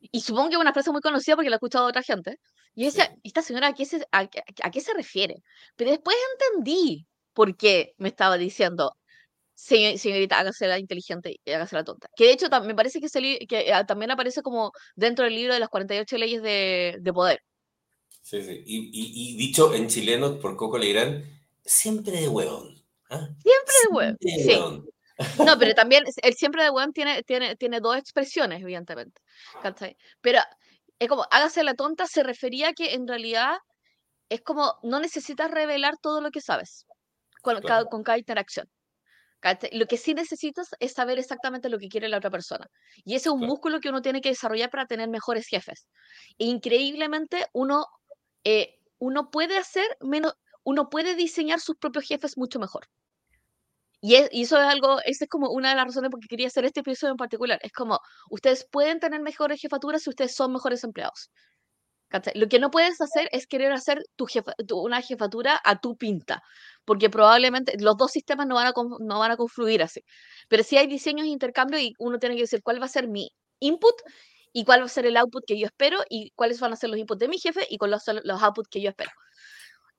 [0.00, 2.36] Y supongo que es una frase muy conocida porque la he escuchado de otra gente.
[2.74, 3.20] Y yo decía, Sí.
[3.24, 4.20] ¿esta señora a qué, se, a,
[4.62, 5.36] a qué se refiere?
[5.76, 6.16] Pero después
[6.50, 8.96] entendí por qué me estaba diciendo,
[9.54, 12.08] "Señor- señorita, hágase la inteligente y hágase la tonta.
[12.16, 15.54] Que de hecho me parece que, ese que ah, también aparece como dentro del libro
[15.54, 17.40] de las 48 leyes de, de poder.
[18.22, 18.62] Sí, sí.
[18.66, 21.24] Y, y- y dicho en chileno por Coco Legrand,
[21.64, 22.79] siempre de hueón.
[23.10, 23.28] ¿Ah?
[23.42, 24.60] Siempre de de sí.
[25.46, 29.20] No, pero también el siempre de weón tiene, tiene, tiene dos expresiones, evidentemente.
[29.62, 29.96] ¿cachai?
[30.20, 30.40] Pero
[30.98, 33.58] es como, hágase la tonta, se refería a que en realidad
[34.30, 36.86] es como, no necesitas revelar todo lo que sabes
[37.42, 37.90] con, cada, Claro.
[37.90, 38.68] con cada interacción.
[39.40, 39.70] ¿cachai?
[39.72, 42.66] Lo que sí necesitas es saber exactamente lo que quiere la otra persona.
[43.04, 43.52] Y ese es un Claro.
[43.52, 45.88] músculo que uno tiene que desarrollar para tener mejores jefes.
[46.38, 47.86] E increíblemente, uno,
[48.44, 52.86] eh, uno puede hacer menos, uno puede diseñar sus propios jefes mucho mejor.
[54.02, 56.28] Y, es- y eso es algo, esa es como una de las razones por qué
[56.28, 57.58] quería hacer este episodio en particular.
[57.62, 57.98] Es como,
[58.30, 61.30] ustedes pueden tener mejores jefaturas si ustedes son mejores empleados.
[62.08, 62.34] ¿cachai?
[62.36, 65.96] Lo que no puedes hacer es querer hacer tu jefa- tu- una jefatura a tu
[65.96, 66.42] pinta,
[66.84, 70.02] porque probablemente los dos sistemas no van, a, con- no van a confluir así.
[70.48, 73.08] Pero sí hay diseños de intercambio y uno tiene que decir cuál va a ser
[73.08, 73.94] mi input
[74.52, 76.90] y cuál va a ser el output que yo espero y cuáles van a ser
[76.90, 79.10] los inputs de mi jefe y cuáles son los outputs que yo espero.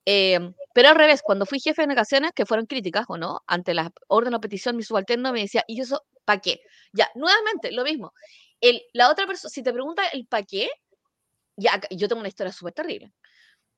[0.06, 3.74] Em, pero al revés, cuando fui jefe en ocasiones que fueron críticas o no, ante
[3.74, 6.62] la orden o petición, mi subalterno me decía, ¿y eso para qué?
[6.94, 8.14] Ya, nuevamente, lo mismo.
[8.62, 10.70] El, la otra persona, si te pregunta el para qué,
[11.56, 13.14] ya, yo tengo una historia súper terrible.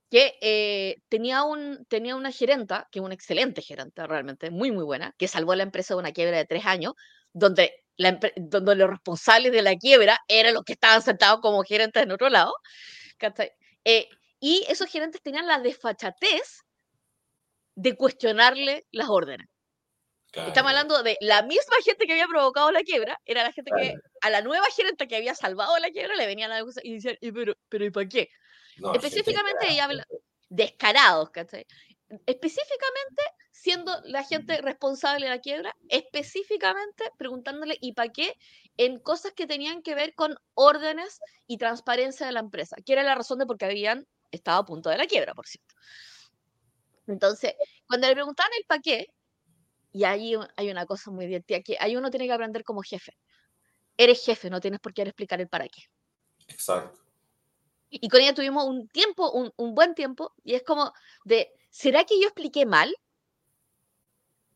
[0.10, 4.86] Que eh, tenía, un, tenía una gerenta, que es una excelente gerenta realmente, muy, muy
[4.86, 6.94] buena, que salvó a la empresa de una quiebra de tres años,
[7.34, 12.04] donde, la, donde los responsables de la quiebra eran los que estaban sentados como gerentes
[12.04, 12.54] en otro lado.
[13.86, 14.08] Eh,
[14.44, 16.66] y esos gerentes tenían la desfachatez
[17.76, 19.48] de cuestionarle las órdenes.
[20.46, 23.72] Estamos Claro, hablando de la misma gente que había provocado la quiebra, era la gente
[23.74, 24.14] que claro.
[24.22, 27.32] a la nueva gerente que había salvado la quiebra le venían a y decían, "¿Y
[27.32, 28.30] pero, pero ¿y para qué?
[28.76, 30.06] No, Específicamente ella habla
[30.50, 31.66] descarados, ¿cachai?
[32.28, 38.36] Específicamente siendo la gente responsable de la quiebra, específicamente preguntándole ¿y para qué?
[38.78, 43.04] en cosas que tenían que ver con órdenes y transparencia de la empresa, que era
[43.04, 45.74] la razón de por qué habían estado a punto de la quiebra, por cierto.
[47.08, 47.54] Entonces,
[47.88, 49.08] cuando le preguntaban el para qué,
[49.92, 53.18] y ahí hay una cosa muy divertida, que ahí uno tiene que aprender como jefe.
[53.98, 55.84] Eres jefe, no tienes por qué explicar el para qué.
[56.48, 57.00] Exacto.
[57.90, 60.92] Y con ella tuvimos un tiempo, un, un buen tiempo, y es como
[61.26, 62.96] de, ¿será que yo expliqué mal?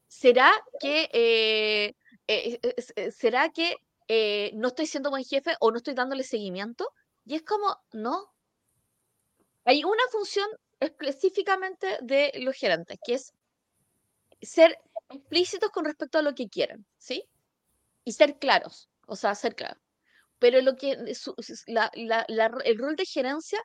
[0.07, 1.95] ¿Será que, eh,
[2.27, 3.75] eh, eh, eh, ¿será que
[4.07, 6.91] eh, no estoy siendo buen jefe o no estoy dándole seguimiento?
[7.25, 8.33] Y es como, no.
[9.67, 10.47] Hay una función
[10.79, 13.33] específicamente de los gerentes, que es
[14.41, 14.77] ser
[15.09, 17.23] explícitos con respecto a lo que quieren, ¿sí?
[18.05, 19.77] Y ser claros, o sea, ser claros.
[20.39, 23.59] Pero lo que su- la- la- la el rol de gerencia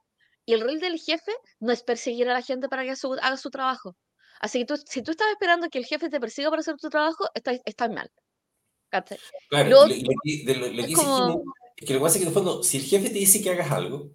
[0.44, 3.36] y el rol del jefe no es perseguir a la gente para que su- haga
[3.36, 3.94] su trabajo.
[4.40, 6.88] Así que tú, si tú estás esperando que el jefe te persiga para hacer tu
[6.88, 8.10] trabajo, estás, estás mal.
[8.90, 11.44] Claro, Lo que, lo, es como-
[11.76, 13.40] es que lo que pasa es que en el fondo, si el jefe te dice
[13.40, 14.10] que hagas algo,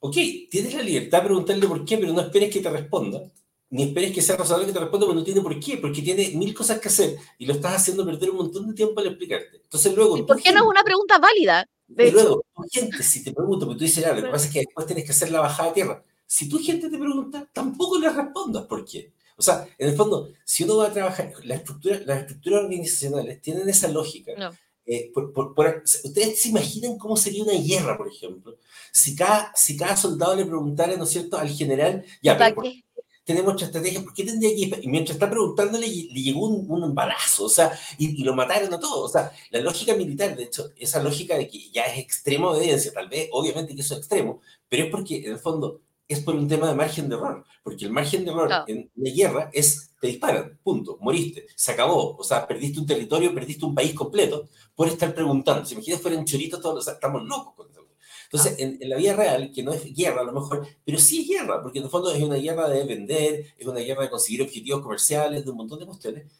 [0.00, 0.16] ok,
[0.50, 3.22] tienes la libertad de preguntarle por qué, pero no esperes que te responda,
[3.70, 6.30] ni esperes que sea razonable que te responda porque no tiene por qué, porque tiene
[6.30, 9.56] mil cosas que hacer y lo estás haciendo perder un montón de tiempo al explicarte.
[9.56, 11.66] Entonces luego, ¿Y por qué no es una pregunta válida?
[11.86, 14.46] De y luego, tu gente, si te pregunta, porque tú dices, ah, lo que pasa
[14.46, 16.04] es que después tienes que hacer la bajada a tierra.
[16.26, 19.12] Si tu gente te pregunta, tampoco le respondas por qué.
[19.36, 23.40] O sea, en el fondo, si uno va a trabajar, la estructura, las estructuras organizacionales
[23.40, 24.32] tienen esa lógica.
[24.36, 24.50] no.
[24.90, 28.56] Eh, por- por- por- Ustedes se imaginan cómo sería una guerra, por ejemplo,
[28.90, 32.54] si cada, si cada soldado le preguntara, ¿no es cierto?, al general, ya, ¿Para pero
[32.56, 32.84] ¿por qué?
[33.22, 34.80] tenemos otra estrategia, ¿por qué tendría que...?
[34.82, 38.72] Y mientras está preguntándole, le llegó un, un balazo, o sea, y, y lo mataron
[38.72, 39.10] a todos.
[39.10, 42.90] O sea, la lógica militar, de hecho, esa lógica de que ya es extrema obediencia,
[42.94, 46.34] tal vez, obviamente que eso es extremo, pero es porque, en el fondo, es por
[46.34, 48.64] un tema de margen de error, porque el margen de error Claro.
[48.66, 53.34] en la guerra es, te disparan, punto, moriste, se acabó, o sea, perdiste un territorio,
[53.34, 55.66] perdiste un país completo, por estar preguntando.
[55.66, 57.86] Si imaginas fueran choritos todos, o sea, estamos locos con eso.
[58.30, 61.22] Entonces, en, en la vida real, que no es guerra a lo mejor, pero sí
[61.22, 64.10] es guerra, porque en el fondo es una guerra de vender, es una guerra de
[64.10, 66.30] conseguir objetivos comerciales, de un montón de cuestiones.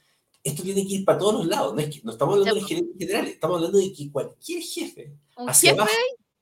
[0.43, 2.61] Esto tiene que ir para todos los lados, no, es que, no estamos hablando de
[2.61, 5.13] los generales, estamos hablando de que cualquier jefe
[5.47, 5.93] hacia jefe, abajo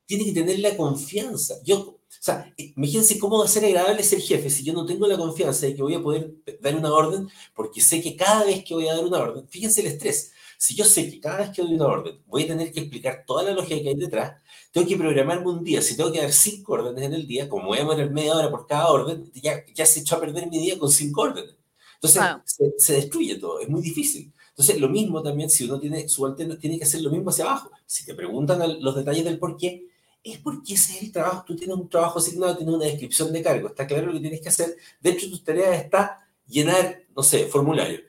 [0.07, 1.57] tiene que tener la confianza.
[1.65, 5.17] Yo, sea, imagínense cómo va a ser agradable ser jefe si yo no tengo la
[5.17, 8.75] confianza de que voy a poder dar una orden, porque sé que cada vez que
[8.75, 10.33] voy a dar una orden, fíjense el estrés.
[10.59, 13.25] Si yo sé que cada vez que doy una orden voy a tener que explicar
[13.27, 14.41] toda la lógica que hay detrás,
[14.73, 15.83] tengo que programarme un día.
[15.83, 18.51] Si tengo que dar cinco órdenes en el día, como voy a demorar media hora
[18.51, 21.55] por cada orden, ya, ya se echó a perder mi día con cinco órdenes.
[21.95, 22.43] Entonces, Claro.
[22.45, 24.33] se, se destruye todo, es muy difícil.
[24.51, 27.71] Entonces, lo mismo también, si uno tiene subalterno, tiene que hacer lo mismo hacia abajo.
[27.87, 29.87] Si te preguntan los detalles del por qué,
[30.33, 31.45] es porque ese es el trabajo.
[31.47, 34.41] Tú tienes un trabajo asignado, tienes una descripción de cargo, está claro lo que tienes
[34.41, 34.77] que hacer.
[35.01, 38.01] Dentro de tus tareas está llenar, no sé, formulario.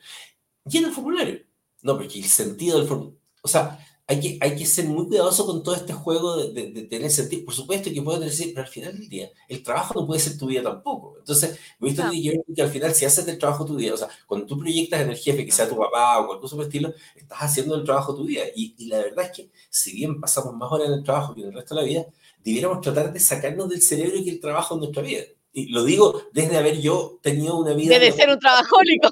[0.65, 1.41] Llena el formulario.
[1.81, 3.19] No, porque el sentido del formulario.
[3.41, 6.71] O sea, hay que, hay que ser muy cuidadoso con todo este juego de, de-
[6.71, 7.43] de tener sentido.
[7.45, 10.37] Por supuesto que puede tener pero al final del día, el trabajo no puede ser
[10.37, 11.15] tu vida tampoco.
[11.19, 12.11] Entonces, visto No.
[12.11, 14.47] que, yo creo que al final, si haces del trabajo tu vida, o sea, cuando
[14.47, 17.75] tú proyectas en el jefe, que sea tu papá o cualquier el estilo, estás haciendo
[17.75, 18.43] el trabajo tu vida.
[18.55, 21.41] Y, y la verdad es que, si bien pasamos más horas en el trabajo que
[21.41, 22.05] en el resto de la vida,
[22.43, 25.23] debiéramos tratar de sacarnos del cerebro que el trabajo en nuestra vida.
[25.51, 27.97] Y lo digo desde haber yo tenido una vida.
[27.97, 29.09] debe ser un trabajólico.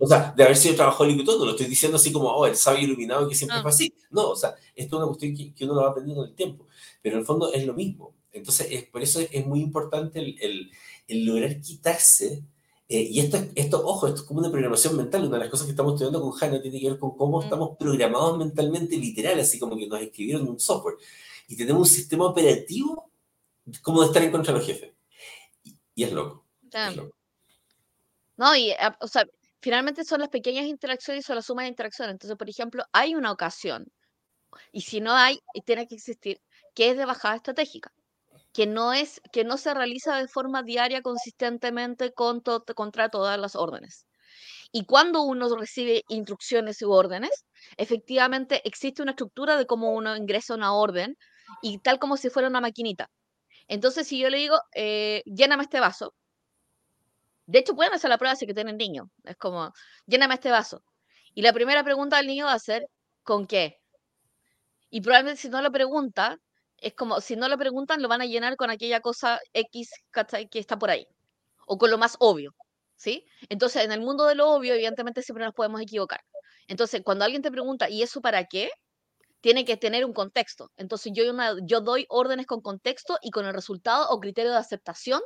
[0.00, 2.46] O sea, de haber sido trabajólico y todo, no lo estoy diciendo así como, oh,
[2.46, 3.62] el sabio iluminado que siempre Ah.
[3.62, 3.94] fue así.
[4.10, 6.36] No, o sea, esto es una cuestión que, que uno lo va aprendiendo con el
[6.36, 6.66] tiempo,
[7.02, 8.14] pero en el fondo es lo mismo.
[8.32, 10.70] Entonces, es, por eso es muy importante el, el-
[11.06, 12.42] el lograr quitarse,
[12.88, 15.50] eh, y esto, es- esto, ojo, esto es como una programación mental, una de las
[15.50, 19.38] cosas que estamos estudiando con Hannah tiene que ver con cómo estamos programados mentalmente, literal,
[19.38, 20.96] así como que nos escribieron un software,
[21.48, 23.10] y tenemos un sistema operativo
[23.82, 24.92] como de estar en contra de los jefes.
[25.62, 26.44] Y, y es loco.
[26.72, 27.14] Es loco.
[28.36, 29.26] No, y, ah, o sea,
[29.64, 32.12] finalmente son las pequeñas interacciones o la suma de interacciones.
[32.14, 33.86] Entonces, por ejemplo, hay una ocasión,
[34.72, 36.38] y si no hay, eh, tiene que existir,
[36.74, 37.92] que es de bajada estratégica,
[38.54, 43.38] que no es, que no se realiza de forma diaria consistentemente con to- contra todas
[43.38, 44.06] las órdenes.
[44.72, 47.44] Y cuando uno recibe instrucciones u órdenes,
[47.78, 51.16] efectivamente existe una estructura de cómo uno ingresa una orden
[51.62, 53.08] y tal como si fuera una maquinita.
[53.68, 56.14] Entonces, si yo le digo, eh, lléname este vaso,
[57.46, 59.08] de hecho, pueden hacer la prueba si que tienen niños.
[59.24, 59.72] Es como,
[60.06, 60.82] lléname este vaso.
[61.34, 62.86] Y la primera pregunta del niño va a ser,
[63.22, 63.78] ¿con qué?
[64.90, 66.38] Y probablemente si no lo pregunta,
[66.78, 69.90] es como, si no lo preguntan, lo van a llenar con aquella cosa X
[70.50, 71.06] que está por ahí.
[71.66, 72.54] O con lo más obvio.
[72.96, 73.24] ¿Sí?
[73.48, 76.20] Entonces, en el mundo de lo obvio, evidentemente siempre nos podemos equivocar.
[76.68, 78.70] Entonces, cuando alguien te pregunta, ¿y eso para qué?
[79.40, 80.70] Tiene que tener un contexto.
[80.76, 84.58] Entonces, yo, una- yo doy órdenes con contexto y con el resultado o criterio de
[84.58, 85.20] aceptación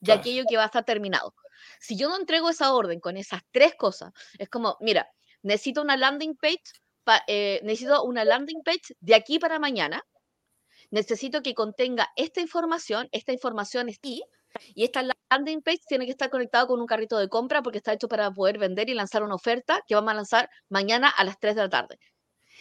[0.00, 1.34] de aquello que va a estar terminado.
[1.80, 5.08] Si yo no entrego esa orden con esas tres cosas, es como, mira,
[5.42, 6.62] necesito una landing page,
[7.04, 10.02] pa- eh, necesito una landing page de aquí para mañana,
[10.90, 14.22] necesito que contenga esta información, esta información es y,
[14.74, 17.92] y esta landing page tiene que estar conectado con un carrito de compra porque está
[17.94, 21.38] hecho para poder vender y lanzar una oferta que vamos a lanzar mañana a las
[21.38, 21.98] 3 de la tarde.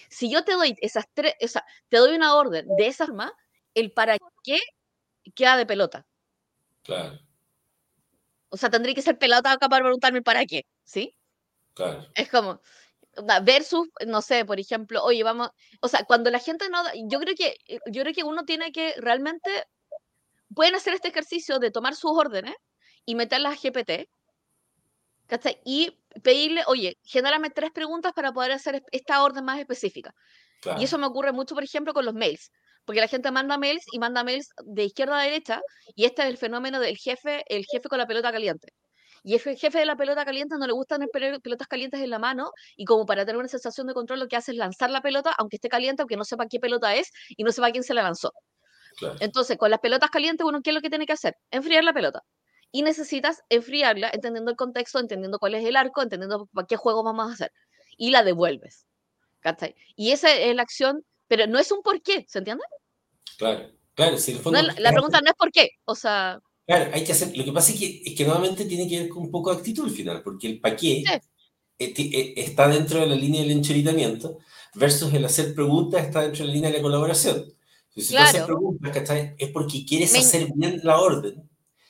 [0.10, 3.34] Si yo te doy esas tres, o sea, te doy una orden de esa forma,
[3.74, 4.60] el para qué
[5.36, 6.06] queda de pelota.
[6.84, 7.20] Claro,
[8.52, 11.16] O sea, tendría que ser pelota acá para preguntarme para qué, ¿sí?
[11.74, 12.06] claro.
[12.16, 12.62] Es como
[13.44, 15.50] versus, no sé, por ejemplo, oye, vamos,
[15.82, 17.56] o sea, cuando la gente no, yo creo que,
[17.92, 19.66] yo creo que uno tiene que realmente,
[20.56, 22.56] pueden hacer este ejercicio de tomar sus órdenes
[23.06, 24.10] y meterlas a GPT,
[25.28, 25.62] ¿cachai?
[25.66, 30.14] Y pedirle, oye, genérame tres preguntas para poder hacer es- esta orden más específica.
[30.62, 30.80] claro.
[30.82, 32.52] Y eso me ocurre mucho, por ejemplo, con los mails.
[32.86, 35.62] Porque la gente manda mails y manda mails de izquierda a derecha,
[35.96, 38.70] y este es el fenómeno del jefe, el jefe con la pelota caliente.
[39.24, 42.52] Y el jefe de la pelota caliente no le gustan pelotas calientes en la mano,
[42.76, 45.32] y como para tener una sensación de control, lo que hace es lanzar la pelota,
[45.38, 48.02] aunque esté caliente, aunque no sepa qué pelota es, y no sepa quién se la
[48.04, 48.34] lanzó.
[48.98, 49.15] claro.
[49.20, 51.36] Entonces, con las pelotas calientes, uno, ¿qué es lo que tiene que hacer?
[51.52, 52.24] Enfriar la pelota.
[52.72, 57.04] Y necesitas enfriarla entendiendo el contexto, entendiendo cuál es el arco, entendiendo para qué juego
[57.04, 57.52] vamos a hacer.
[57.98, 58.86] Y la devuelves.
[59.41, 59.76] ¿cachai?
[59.96, 62.63] Y esa es la acción, pero no es un por qué, ¿se entiende?
[63.38, 65.96] Claro, claro, si el No fondo, es la, la pregunta no es por qué, o
[65.96, 69.00] sea, claro, hay que hacer, lo que pasa es que, es que nuevamente tiene que
[69.00, 71.13] ver con un poco de actitud al final, porque el pa' qué Sí.
[71.80, 74.39] eh, eh, está dentro de la línea del encheritamiento
[74.76, 77.46] versus el hacer preguntas está dentro de la línea de la colaboración.
[77.96, 78.46] Si tú haces Claro.
[78.48, 79.36] preguntas, ¿cachai?
[79.38, 81.50] Es porque quieres Me- hacer bien la orden,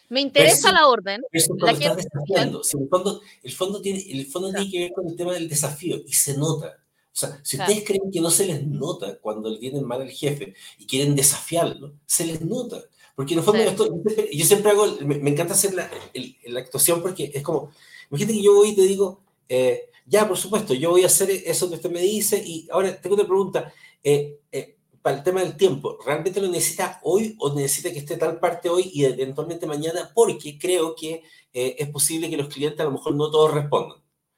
[0.10, 2.62] me interesa Versus- la orden, versus La que- estás desafiando.
[2.62, 4.64] El fondo, el fondo, tiene, el fondo Claro.
[4.66, 6.78] tiene que ver con el tema del desafío y se nota.
[7.14, 7.72] O sea, si Claro.
[7.72, 11.16] ustedes creen que no se les nota cuando le tienen mal al jefe y quieren
[11.16, 12.84] desafiarlo, se les nota.
[13.16, 13.68] Porque en el fondo Sí.
[13.70, 17.72] esto- yo siempre hago, me, me encanta hacer la, el- la actuación porque es como,
[18.10, 21.30] imagínate que yo voy y te digo, eh, ya, por supuesto, yo voy a hacer
[21.30, 23.74] eso que usted me dice y ahora tengo otra pregunta.
[24.04, 28.18] eh, eh, para el tema del tiempo, ¿realmente lo necesita hoy o necesita que esté
[28.18, 30.12] tal parte hoy y eventualmente mañana?
[30.16, 33.98] Porque creo que eh, es posible que los clientes a lo mejor no todos respondan.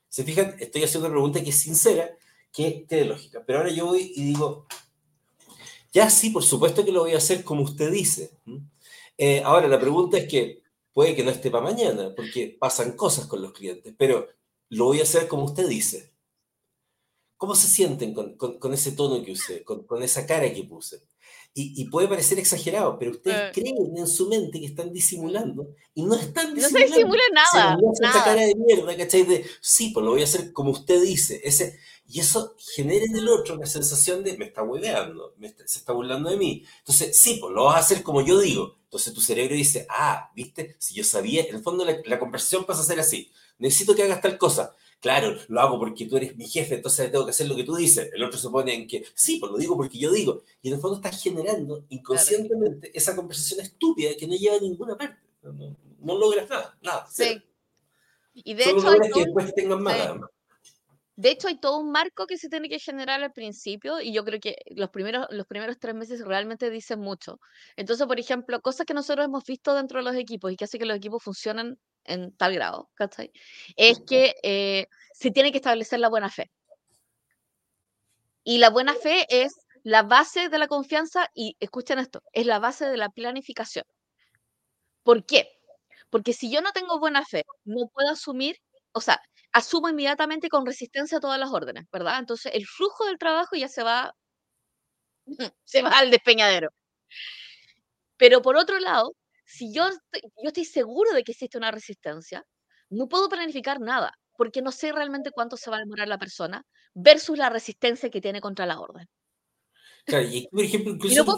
[0.09, 0.55] ¿Se fijan?
[0.59, 2.09] Estoy haciendo una pregunta que es sincera,
[2.53, 3.43] que tiene lógica.
[3.45, 4.67] Pero ahora yo voy y digo,
[5.91, 8.31] ya sí, por supuesto que lo voy a hacer como usted dice.
[9.17, 10.61] Eh, ahora, la pregunta es que
[10.93, 14.27] puede que no esté para mañana, porque pasan cosas con los clientes, pero
[14.69, 16.13] lo voy a hacer como usted dice.
[17.37, 20.63] ¿Cómo se sienten con, con- con ese tono que usé, con, con esa cara que
[20.63, 21.01] puse?
[21.55, 23.51] Y, y puede parecer exagerado, pero ustedes Eh.
[23.53, 26.95] creen en su mente que están disimulando y no están no se disimulando.
[26.95, 28.23] disimula Se nada, les hace esa nada.
[28.25, 29.23] cara de mierda, ¿cachai?
[29.23, 31.41] De, sí, pues lo voy a hacer como usted dice.
[31.43, 35.67] Ese, y eso genera en el otro una sensación de, me está hueveando, me está-
[35.67, 36.63] se está burlando de mí.
[36.79, 38.77] Entonces, sí, pues lo vas a hacer como yo digo.
[38.85, 40.75] Entonces tu cerebro dice, ah, ¿viste?
[40.79, 43.31] Si yo sabía, en el fondo la, la conversación pasa a ser así.
[43.57, 44.75] Necesito que hagas tal cosa.
[44.99, 47.75] Claro, lo hago porque tú eres mi jefe, entonces tengo que hacer lo que tú
[47.75, 48.09] dices.
[48.13, 50.43] El otro se pone en que, sí, pues lo digo porque yo digo.
[50.61, 54.95] Y en el fondo estás generando inconscientemente esa conversación estúpida que no lleva a ninguna
[54.97, 55.17] parte.
[55.41, 57.07] No, logras nada, nada.
[57.11, 57.41] cero.
[58.33, 58.41] Sí.
[58.45, 59.83] Y de Solo hecho, hay que un- después te tengan sí.
[61.15, 64.23] De hecho, hay todo un marco que se tiene que generar al principio y yo
[64.25, 67.39] creo que los primeros, los primeros tres meses realmente dicen mucho.
[67.75, 70.79] Entonces, por ejemplo, cosas que nosotros hemos visto dentro de los equipos y que hace
[70.79, 73.31] que los equipos funcionen en tal grado, ¿cachai?
[73.75, 76.49] Es que eh, se tiene que establecer la buena fe.
[78.43, 79.53] Y la buena fe es
[79.83, 83.85] la base de la confianza y escuchen esto, es la base de la planificación.
[85.03, 85.49] ¿Por qué?
[86.09, 88.57] Porque si yo no tengo buena fe, no puedo asumir,
[88.93, 89.19] o sea,
[89.53, 92.19] asumo inmediatamente con resistencia todas las órdenes, ¿verdad?
[92.19, 94.15] Entonces el flujo del trabajo ya se va,
[95.63, 96.69] se va al despeñadero.
[98.17, 102.45] Pero por otro lado, si yo, yo estoy seguro de que existe una resistencia,
[102.89, 106.65] no puedo planificar nada, porque no sé realmente cuánto se va a demorar la persona
[106.93, 109.07] versus la resistencia que tiene contra la orden.
[110.05, 111.37] Claro, y por ejemplo, incluso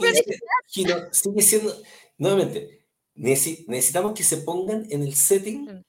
[1.12, 1.74] sigue siendo,
[2.18, 5.84] nuevamente, necesitamos que se pongan en el setting mm.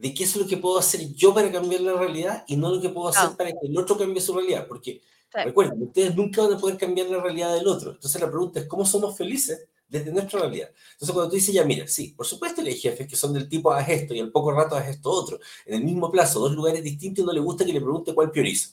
[0.00, 2.80] De qué es lo que puedo hacer yo para cambiar la realidad y no lo
[2.80, 6.54] que puedo hacer para que el otro cambie su realidad, porque recuerden, ustedes nunca van
[6.54, 7.92] a poder cambiar la realidad del otro.
[7.92, 10.70] Entonces la pregunta es, ¿cómo somos felices desde nuestra realidad?
[10.92, 13.72] Entonces cuando tú dices, ya mira, sí, por supuesto hay jefes que son del tipo,
[13.72, 16.82] haz esto y al poco rato haz esto otro, en el mismo plazo, dos lugares
[16.82, 18.70] distintos y no le gusta que le pregunte cuál prioriza.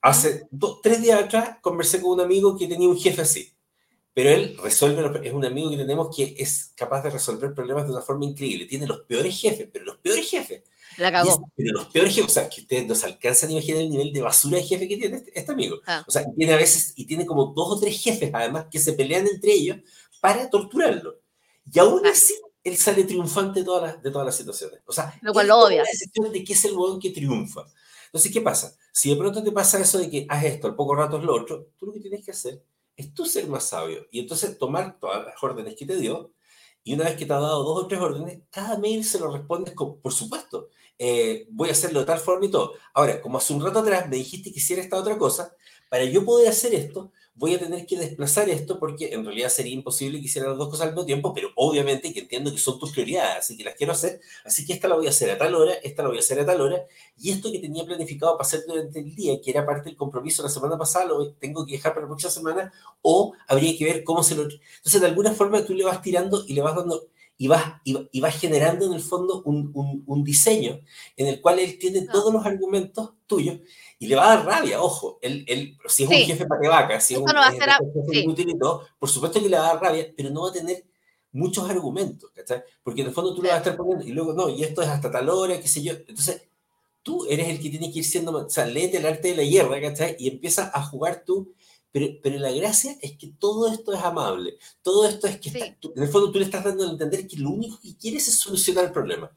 [0.00, 0.48] Hace
[0.82, 3.52] tres días atrás conversé con un amigo que tenía un jefe así,
[4.16, 7.92] pero él resuelve, es un amigo que tenemos que es capaz de resolver problemas de
[7.92, 8.64] una forma increíble.
[8.64, 10.62] Tiene los peores jefes, pero los peores jefes.
[10.96, 11.52] La cagó.
[11.54, 14.14] pero los peores jefes, o sea, que ustedes no se alcanzan a imaginar el nivel
[14.14, 15.82] de basura de jefe que tiene este, este amigo.
[15.86, 16.02] Ah.
[16.08, 18.94] O sea, tiene a veces, y tiene como dos o tres jefes además que se
[18.94, 19.76] pelean entre ellos
[20.18, 21.20] para torturarlo.
[21.70, 22.10] Y aún ah.
[22.10, 22.32] así,
[22.64, 24.80] él sale triunfante de todas las, de todas las situaciones.
[24.86, 25.84] O sea, lo cual lo odia.
[26.32, 27.66] de que es el huevón que triunfa.
[28.06, 28.74] Entonces, ¿qué pasa?
[28.92, 31.34] Si de pronto te pasa eso de que haz esto, al poco rato es lo
[31.34, 32.62] otro, tú lo que tienes que hacer
[32.96, 34.06] es tú ser más sabio.
[34.10, 36.32] Y entonces tomar todas las órdenes que te dio,
[36.82, 39.30] y una vez que te ha dado dos o tres órdenes, cada mail se lo
[39.32, 42.74] respondes con, por supuesto, eh, voy a hacerlo de tal forma y todo.
[42.94, 45.52] Ahora, como hace un rato atrás me dijiste que hiciera esta otra cosa,
[45.90, 49.74] para yo poder hacer esto, voy a tener que desplazar esto porque en realidad sería
[49.74, 52.78] imposible que hiciera las dos cosas al mismo tiempo, pero obviamente que entiendo que son
[52.78, 55.38] tus prioridades, así que las quiero hacer, así que esta la voy a hacer a
[55.38, 56.82] tal hora, esta la voy a hacer a tal hora,
[57.18, 60.42] y esto que tenía planificado para hacer durante el día, que era parte del compromiso
[60.42, 62.72] la semana pasada, lo tengo que dejar para la próxima semana,
[63.02, 64.42] o habría que ver cómo se lo...
[64.44, 67.08] Entonces, de alguna forma tú le vas tirando y le vas dando
[67.38, 70.80] y vas, y, vas generando en el fondo un, un, un, diseño
[71.18, 73.58] en el cual él tiene todos los argumentos tuyos
[73.98, 77.14] y le va a dar rabia, ojo, él, él si es un jefe vaca, si
[77.14, 78.56] es un, jefe
[78.98, 80.84] por supuesto que le va a dar rabia, pero no va a tener
[81.32, 82.62] muchos argumentos, ¿cachai?
[82.82, 84.82] Porque en el fondo tú le vas a estar poniendo, y luego, no, y esto
[84.82, 86.42] es hasta tal hora, qué sé yo, entonces
[87.02, 89.44] tú eres el que tiene que ir siendo, o sea, léete el arte de la
[89.44, 90.16] hierra, ¿cachai?
[90.18, 91.54] Y empiezas a jugar tú,
[91.90, 96.02] pero, pero la gracia es que todo esto es amable, todo esto es que, en
[96.02, 98.84] el fondo tú le estás dando a entender que lo único que quieres es solucionar
[98.84, 99.30] el problema.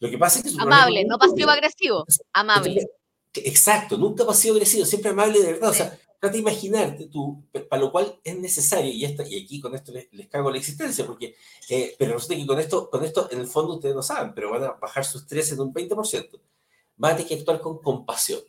[0.00, 0.60] Lo que pasa es que...
[0.60, 2.86] Amable, no pasivo-agresivo, amable.
[3.36, 5.70] Exacto, nunca pasivo agresivo, siempre amable de verdad.
[5.70, 9.60] O sea, trata de imaginarte tú, para lo cual es necesario, y, esta, y aquí
[9.60, 11.34] con esto les, cago la existencia, porque,
[11.68, 14.50] eh, pero resulta que con esto, con esto, en el fondo ustedes no saben, pero
[14.50, 16.40] van a bajar sus estrés en un 20%.
[16.96, 18.40] Van a tener que actuar con compasión.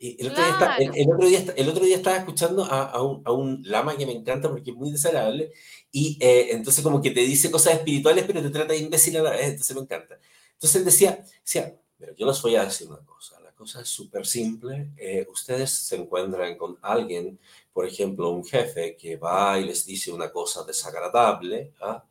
[0.00, 3.32] El otro, día el, otro, día, el otro día estaba escuchando a, a, un, a,
[3.32, 5.50] un, lama que me encanta porque es muy desagradable
[5.90, 9.22] y eh, entonces como que te dice cosas espirituales pero te trata de imbécil a
[9.22, 10.20] la vez, entonces me encanta.
[10.52, 14.24] Entonces él decía, decía, pero yo les voy a decir una cosa cosa es súper
[14.24, 14.92] simple.
[14.96, 17.38] Eh, ustedes se encuentran con alguien,
[17.72, 22.04] por ejemplo, un jefe que va y les dice una cosa desagradable, ¿ah?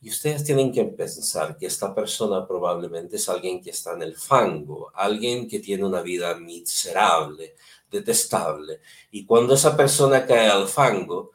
[0.00, 4.16] y ustedes tienen que pensar que esta persona probablemente es alguien que está en el
[4.16, 7.54] fango, alguien que tiene una vida miserable,
[7.88, 8.80] detestable.
[9.12, 11.30] Y cuando esa persona cae al fango,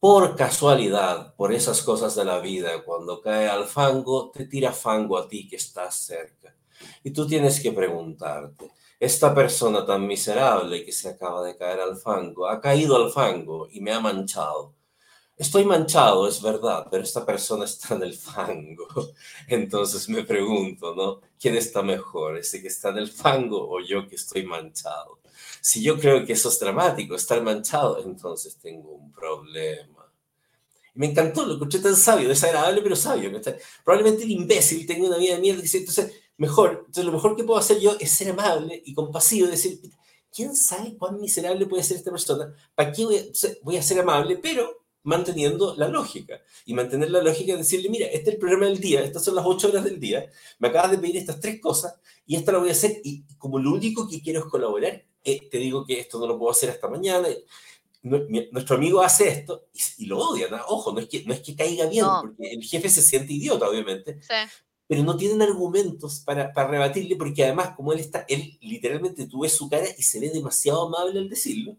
[0.00, 5.16] por casualidad, por esas cosas de la vida, cuando cae al fango, te tira fango
[5.16, 6.43] a ti que estás cerca.
[7.02, 8.70] Y tú tienes que preguntarte,
[9.00, 13.68] esta persona tan miserable que se acaba de caer al fango, ha caído al fango
[13.70, 14.74] y me ha manchado.
[15.36, 18.86] Estoy manchado, es verdad, pero esta persona está en el fango.
[19.48, 21.20] Entonces me pregunto, ¿no?
[21.40, 22.38] ¿Quién está mejor?
[22.38, 25.18] ¿Ese que está en el fango o yo que estoy manchado?
[25.60, 30.08] Si yo creo que eso es dramático, estar manchado, entonces tengo un problema.
[30.94, 33.32] Me encantó, lo escuché tan sabio, desagradable, pero sabio.
[33.84, 35.62] Probablemente el imbécil tenga una vida de mierda.
[35.62, 39.80] Entonces, mejor, entonces lo mejor que puedo hacer yo es ser amable y compasivo, decir,
[40.34, 42.54] ¿quién sabe cuán miserable puede ser esta persona?
[42.74, 43.04] ¿Para qué
[43.62, 44.36] voy a, ser amable?
[44.38, 46.40] Pero manteniendo la lógica.
[46.64, 49.34] Y mantener la lógica es decirle, mira, este es el programa del día, estas son
[49.34, 50.26] las ocho horas del día,
[50.58, 51.94] me acabas de pedir estas tres cosas
[52.26, 55.48] y esto lo voy a hacer y como lo único que quiero es colaborar, eh,
[55.50, 57.28] te digo que esto no lo puedo hacer hasta mañana.
[58.02, 59.68] Nuestro amigo hace esto
[59.98, 62.90] y, lo odia, ojo, no es, que, no es que caiga bien, porque el jefe
[62.90, 64.34] se siente idiota, obviamente, sí
[64.86, 69.40] pero no tienen argumentos para, para, rebatirle, porque además, como él está, él literalmente tú
[69.40, 71.76] ves su cara y se ve demasiado amable al decirlo.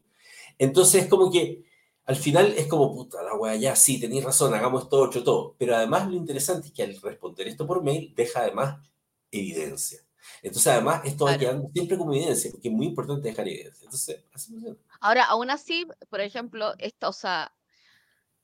[0.58, 1.64] Entonces es como que
[2.06, 5.56] al final es como, puta, la wea, ya sí, tenéis razón, hagamos todo, otro, todo.
[5.58, 8.88] Pero además lo interesante es que al responder esto por mail, deja además
[9.32, 10.02] evidencia.
[10.42, 11.40] Entonces, además, esto va Claro.
[11.40, 13.86] quedando siempre como evidencia, porque es muy importante dejar evidencia.
[13.86, 14.54] Entonces, así.
[15.00, 17.52] Ahora, aún así, por ejemplo, esta, o sea,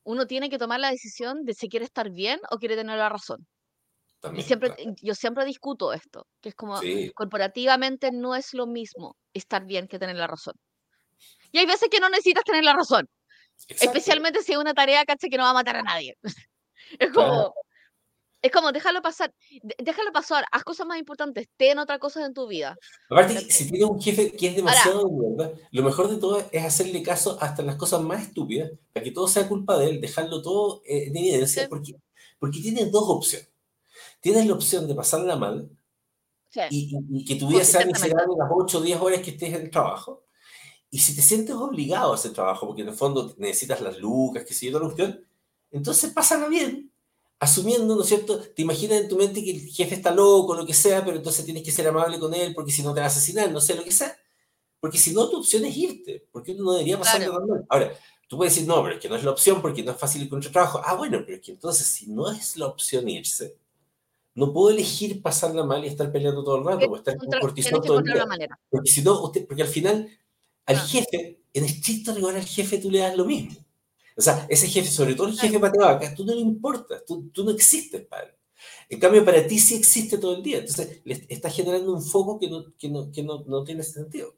[0.04, 3.10] uno tiene que tomar la decisión de si quiere estar bien o quiere tener la
[3.10, 3.48] razón.
[4.36, 4.94] Y siempre, claro.
[5.02, 9.88] yo siempre discuto esto, que es como Sí, corporativamente no es lo mismo estar bien
[9.88, 10.54] que tener la razón.
[11.52, 13.08] Y hay veces que no necesitas tener la razón,
[13.68, 13.86] exacto.
[13.86, 16.16] especialmente si es una tarea, caché, que no va a matar a nadie.
[17.00, 17.14] Es Claro.
[17.14, 17.54] como,
[18.42, 19.32] es como, déjalo pasar,
[19.78, 22.76] déjalo pasar, haz cosas más importantes, ten otra cosa en tu vida.
[23.10, 26.64] Aparte, si tienes un jefe que es demasiado de mierda, lo mejor de todo es
[26.66, 30.42] hacerle caso hasta las cosas más estúpidas, para que todo sea culpa de él, dejarlo
[30.42, 31.70] todo eh, en evidencia, Sí.
[31.70, 31.94] porque,
[32.40, 33.48] porque tienes dos opciones.
[34.22, 35.70] Tienes la opción de pasarla mal
[36.50, 39.50] Sí, y, y- que tu vida sea miserable las 8 o 10 horas que estés
[39.54, 40.24] en el trabajo.
[40.90, 44.44] Y si te sientes obligado a hacer trabajo, porque en el fondo necesitas las lucas,
[44.46, 45.26] que sé yo, toda la cuestión,
[45.72, 46.92] entonces pásala bien,
[47.40, 48.40] asumiendo, ¿no es cierto?
[48.42, 51.46] Te imaginas en tu mente que el jefe está loco, lo que sea, pero entonces
[51.46, 53.76] tienes que ser amable con él, porque si no te va a asesinar, no sé,
[53.76, 54.16] lo que sea.
[54.82, 57.40] Porque si no, tu opción es irte, porque uno no debería pasarlo Claro.
[57.40, 57.66] tan mal.
[57.70, 57.94] Ahora,
[58.28, 60.24] tú puedes decir, no, pero es que no es la opción porque no es fácil
[60.24, 60.82] encontrar trabajo.
[60.84, 63.56] Ah, bueno, pero es que entonces, si no es la opción irse,
[64.36, 67.82] no puedo elegir pasarla mal y estar peleando todo el rato, o estar con cortisol
[67.82, 68.26] todo el día.
[68.70, 70.10] Porque si no, usted, porque al final,
[70.66, 70.80] al Ah.
[70.80, 73.56] jefe, en estricto rigor al jefe tú le das lo mismo.
[74.18, 77.44] O sea, ese jefe, sobre todo el jefe patevaca, tú no le importas, tú, tú
[77.44, 78.36] no existes él.
[78.90, 80.60] En cambio, para ti sí existe todo el día.
[80.60, 84.36] Entonces, le estás generando un foco que no, que no, que no, no tiene sentido.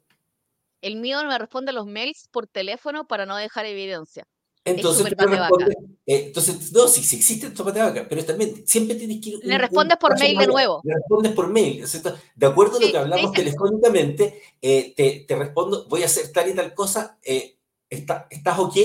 [0.80, 4.26] El mío me responde los mails por teléfono para no dejar evidencia.
[4.66, 8.96] Entonces, tú le respondes, eh, entonces, no, sí, sí existe esto patevaca, pero también siempre
[8.96, 9.40] tienes que ir.
[9.42, 10.80] Le respondes por mail de nuevo.
[10.84, 11.86] Le respondes por mail.
[11.86, 12.16] ¿cierto?
[12.34, 13.36] De acuerdo a lo que hablamos sí.
[13.36, 17.58] telefónicamente, eh, te, te respondo, voy a hacer tal y tal cosa, eh,
[17.90, 18.76] ¿está- ¿estás ok?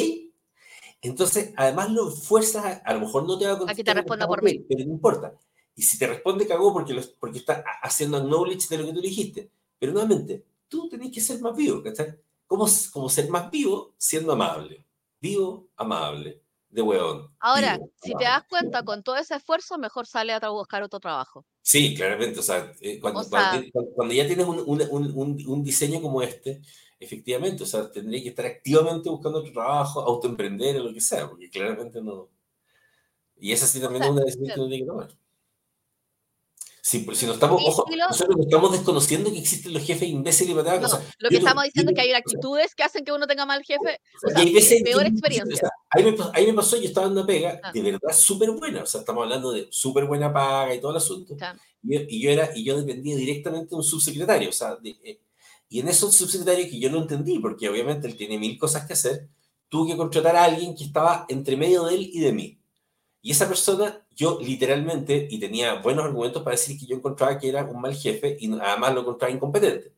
[1.01, 3.73] Entonces, además lo fuerzas, a, a lo mejor no te va a contestar.
[3.73, 4.65] A que te estás por mail.
[4.67, 5.34] Pero no importa.
[5.75, 8.93] Y si te responde, cagó porque, lo- porque está ha- haciendo acknowledge de lo que
[8.93, 9.49] tú dijiste.
[9.80, 12.15] Pero nuevamente, tú tenés que ser más vivo, ¿cachai?
[12.45, 14.86] ¿Cómo, cómo ser más vivo siendo amable?
[15.22, 17.34] Vivo, amable, de hueón.
[17.39, 21.45] Ahora, si te das cuenta, con todo ese esfuerzo, mejor sale a buscar otro trabajo.
[21.61, 22.39] Sí, claramente.
[22.39, 25.63] O sea, eh, cuando, O sea- cuando, cuando- cuando ya tienes un, un- un- un-
[25.63, 26.61] diseño como este,
[26.99, 31.28] efectivamente, o sea, tendría que estar activamente buscando otro trabajo, autoemprender o lo que sea,
[31.30, 32.30] porque claramente no.
[33.38, 35.17] Y esa sí también sea, es una decisión que uno tiene que tomar.
[36.82, 40.53] Sí, porque si no estamos, ojo, nosotros no estamos desconociendo que existen los jefes imbéciles
[40.53, 40.82] y patadas.
[40.82, 43.11] No, o sea, lo que estamos diciendo es que hay tu- actitudes que hacen que
[43.11, 43.99] uno tenga mal jefe.
[44.23, 45.55] O y sea, hay veces que peor imposible, experiencia.
[45.55, 47.71] o sea, ahí, me, ahí me pasó, yo estaba en una pega Ah.
[47.73, 50.97] de verdad súper buena, o sea, estamos hablando de súper buena paga y todo el
[50.97, 51.36] asunto.
[51.38, 51.55] Ya.
[51.84, 54.97] Y yo, y yo era, y yo dependía directamente de un subsecretario, o sea, de-
[55.03, 55.19] eh,
[55.67, 58.93] y en esos subsecretarios que yo no entendí, porque obviamente él tiene mil cosas que
[58.93, 59.27] hacer,
[59.67, 62.59] tuve que contratar a alguien que estaba entre medio de él y de mí.
[63.21, 67.47] Y esa persona, yo literalmente, y tenía buenos argumentos para decir que yo encontraba que
[67.47, 69.93] era un mal jefe y además lo encontraba incompetente.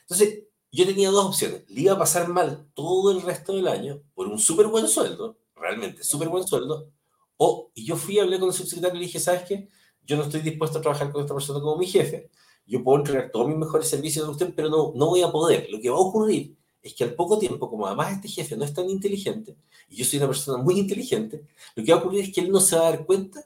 [0.00, 1.62] Entonces, yo tenía dos opciones.
[1.68, 5.36] Le iba a pasar mal todo el resto del año por un súper buen sueldo,
[5.54, 6.88] realmente súper buen sueldo,
[7.36, 9.68] o y yo fui, hablé con el subsecretario y le dije, ¿sabes qué?
[10.06, 12.30] Yo no estoy dispuesto a trabajar con esta persona como mi jefe.
[12.66, 15.68] Yo puedo entregar todos mis mejores servicios a usted, pero no, no voy a poder.
[15.68, 18.64] Lo que va a ocurrir es que al poco tiempo, como además este jefe no
[18.64, 19.54] es tan inteligente,
[19.90, 22.50] y yo soy una persona muy inteligente, lo que va a ocurrir es que él
[22.50, 23.44] no se va a dar cuenta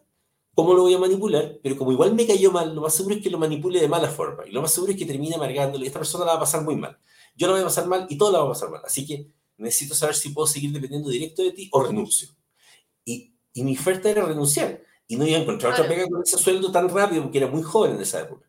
[0.61, 3.23] cómo lo voy a manipular, pero como igual me cayó mal, lo más seguro es
[3.23, 5.99] que lo manipule de mala forma, y lo más seguro es que termine amargándole, esta
[5.99, 6.99] persona la va a pasar muy mal.
[7.35, 8.83] Yo la voy a pasar mal y todo la va a pasar mal.
[8.85, 12.29] Así que necesito saber si puedo seguir dependiendo directo de ti o renuncio.
[13.05, 16.37] Y, y mi oferta era renunciar, y no iba a encontrar otra pega con ese
[16.37, 18.47] sueldo tan rápido, porque era muy joven en esa época.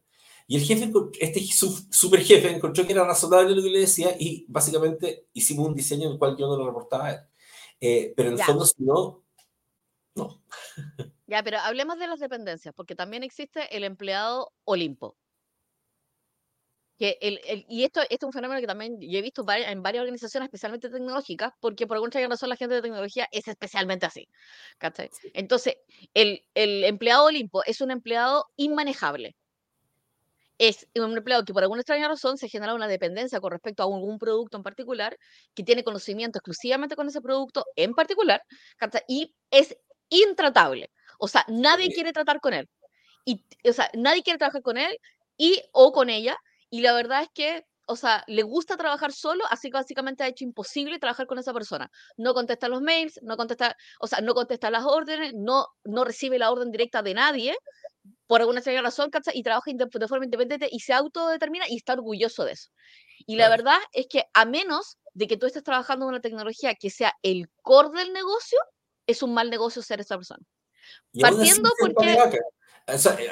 [0.48, 4.16] Y el jefe, este su- super jefe, encontró que era razonable lo que le decía
[4.20, 7.20] y básicamente hicimos un diseño en el cual yo no lo reportaba a él.
[7.80, 9.21] Eh, pero en el fondo, si no,
[10.16, 10.42] no.
[11.28, 15.18] Ya, pero hablemos de las dependencias, porque también existe el empleado Olimpo.
[16.98, 19.82] Que el, el- y esto, esto es un fenómeno que también yo he visto en
[19.82, 24.06] varias organizaciones, especialmente tecnológicas, porque por alguna extraña razón la gente de tecnología es especialmente
[24.06, 24.28] así.
[24.78, 25.10] ¿cachai?
[25.34, 25.76] Entonces,
[26.14, 29.36] el, el empleado Olimpo es un empleado inmanejable.
[30.60, 33.88] Es un empleado que por alguna extraña razón se genera una dependencia con respecto a
[33.88, 35.18] algún producto en particular,
[35.56, 38.44] que tiene conocimiento exclusivamente con ese producto en particular,
[39.08, 39.76] y es
[40.12, 40.92] intratable.
[41.20, 41.94] O sea, nadie Sí.
[41.94, 42.70] quiere tratar con él.
[43.26, 44.98] Y, o sea, nadie quiere trabajar con él
[45.38, 46.38] y o con ella.
[46.70, 50.28] Y la verdad es que, o sea, le gusta trabajar solo, así que básicamente ha
[50.30, 51.92] hecho imposible trabajar con esa persona.
[52.18, 56.40] No contesta los mails, no contesta, o sea, no contesta las órdenes, no, no recibe
[56.40, 57.56] la orden directa de nadie,
[58.28, 59.38] por alguna extraña razón, ¿cachai?
[59.38, 62.70] y trabaja de forma independiente y se autodetermina y está orgulloso de eso.
[63.28, 66.76] Y la verdad es que a menos de que tú estés trabajando en una tecnología
[66.76, 68.60] que sea el core del negocio,
[69.08, 70.44] es un mal negocio ser esa persona.
[71.12, 72.38] Y Partiendo porque- patevaca.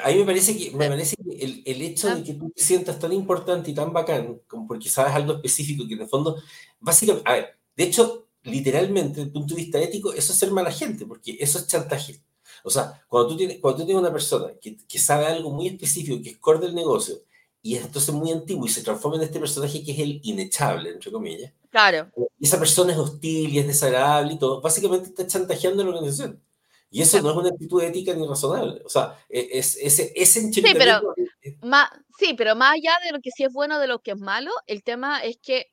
[0.04, 2.62] a mí me parece que, me parece que el, el, hecho de que tú te
[2.62, 6.40] sientas tan importante y tan bacán, como porque sabes algo específico, que en el fondo,
[6.78, 10.50] básicamente, a ver, de hecho, literalmente, desde el punto de vista ético, eso es ser
[10.50, 12.22] mala gente, porque eso es chantaje.
[12.62, 15.68] O sea, cuando tú tienes, cuando tú tienes una persona que, que sabe algo muy
[15.68, 17.16] específico, que es core del negocio,
[17.62, 20.90] y es entonces muy antiguo y se transforma en este personaje que es el inechable,
[20.90, 21.52] entre comillas.
[21.70, 22.10] Claro.
[22.38, 24.60] Y esa persona es hostil y es desagradable y todo.
[24.60, 26.42] Básicamente está chantajeando a la organización.
[26.90, 28.82] Y eso no es una actitud ética ni razonable.
[28.84, 31.14] O sea, e, es, ese, ese sí pero,
[31.62, 31.88] más,
[32.18, 34.50] sí, pero más allá de lo que sí es bueno, de lo que es malo,
[34.66, 35.66] el tema es que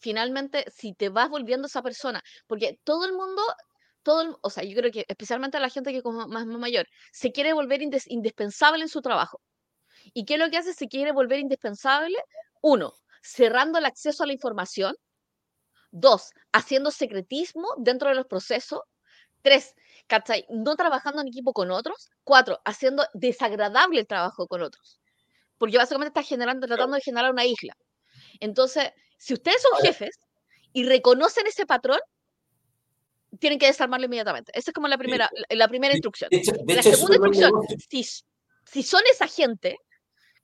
[0.00, 3.40] finalmente si te vas volviendo esa persona, porque todo el mundo,
[4.02, 7.52] todo o sea, yo creo que especialmente la gente que es más, mayor, se quiere
[7.52, 9.40] volver indispensable en su trabajo.
[10.14, 10.74] ¿Y qué es lo que hace?
[10.74, 12.18] Se quiere volver indispensable.
[12.60, 12.92] Uno,
[13.22, 14.96] cerrando el acceso a la información.
[15.90, 18.80] Dos, haciendo secretismo dentro de los procesos.
[19.42, 19.74] Tres,
[20.06, 20.44] ¿cachai?
[20.50, 22.10] No trabajando en equipo con otros.
[22.24, 25.00] Cuatro, haciendo desagradable el trabajo con otros.
[25.56, 27.76] Porque básicamente está generando, tratando de generar una isla.
[28.40, 30.18] Entonces, si ustedes son jefes
[30.72, 31.98] y reconocen ese patrón,
[33.38, 34.52] tienen que desarmarlo inmediatamente.
[34.54, 36.30] Esa es como la primera, la, primera instrucción.
[36.66, 37.52] la segunda instrucción,
[37.90, 38.04] si,
[38.64, 39.76] si, son esa gente,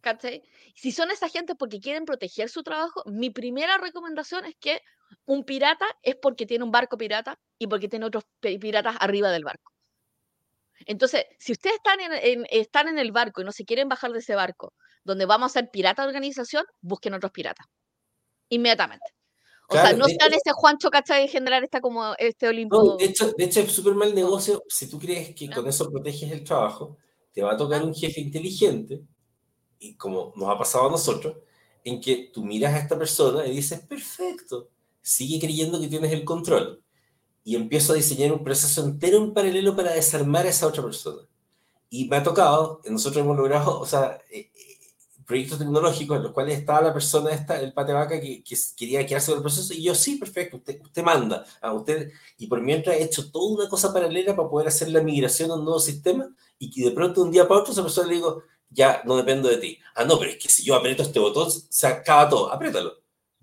[0.05, 0.43] ¿cachai?
[0.75, 4.83] Si son esa gente porque quieren proteger su trabajo, mi primera recomendación es que
[5.25, 9.45] un pirata es porque tiene un barco pirata y porque tiene otros piratas arriba del
[9.45, 9.73] barco.
[10.87, 14.19] Entonces, si ustedes están en, están en el barco y no se quieren bajar de
[14.19, 17.67] ese barco, donde vamos a ser pirata de organización, busquen otros piratas.
[18.51, 19.07] Inmediatamente.
[19.69, 21.23] O sea, no sean ese Juancho, ¿cachai?
[21.23, 22.97] De generar esta como este Olimpo.
[22.99, 24.63] de, hecho, de hecho, es súper mal negocio.
[24.69, 26.99] Si tú crees que con eso proteges el trabajo,
[27.33, 29.03] te va a tocar un jefe inteligente,
[29.85, 31.37] y como nos ha pasado a nosotros,
[31.85, 34.70] en que tú miras a esta persona y dices, perfecto,
[35.03, 36.82] sigue creyendo que tienes el control.
[37.45, 41.20] Y empiezo a diseñar un proceso entero en paralelo para desarmar a esa otra persona.
[41.91, 44.74] Y me ha tocado, nosotros hemos logrado, o sea, eh, eh,
[45.26, 49.05] proyectos tecnológicos en los cuales estaba la persona esta, el pate vaca, que, que, quería
[49.05, 52.62] quedarse con el proceso, y yo, sí, perfecto, usted, usted manda a usted, y por
[52.62, 55.80] mientras he hecho toda una cosa paralela para poder hacer la migración a un nuevo
[55.80, 56.26] sistema,
[56.59, 58.43] y que de pronto un día para otro esa persona le digo,
[58.75, 59.79] ya no dependo de ti.
[59.95, 62.53] Ah, no, pero es que si yo aprieto este botón, se acaba todo.
[62.53, 62.95] Apriétalo.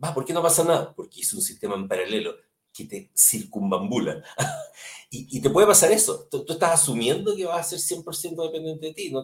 [0.03, 0.93] Va, ¿por qué no pasa nada?
[0.93, 2.35] Porque hice un sistema en paralelo
[2.73, 4.23] que te circunvambula.
[5.09, 6.27] y, y, te puede pasar eso.
[6.29, 9.11] Tú, estás asumiendo que vas a ser 100% dependiente de ti.
[9.11, 9.23] No,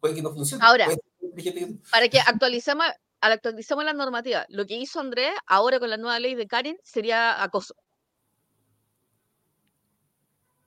[0.00, 0.64] puede que no funcione.
[0.64, 0.88] Ahora,
[1.90, 2.86] para que actualicemos,
[3.20, 7.42] actualicemos la normativa, lo que hizo Andrés ahora con la nueva ley de Karen sería
[7.42, 7.74] acoso.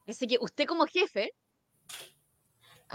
[0.08, 1.34] Así que usted como jefe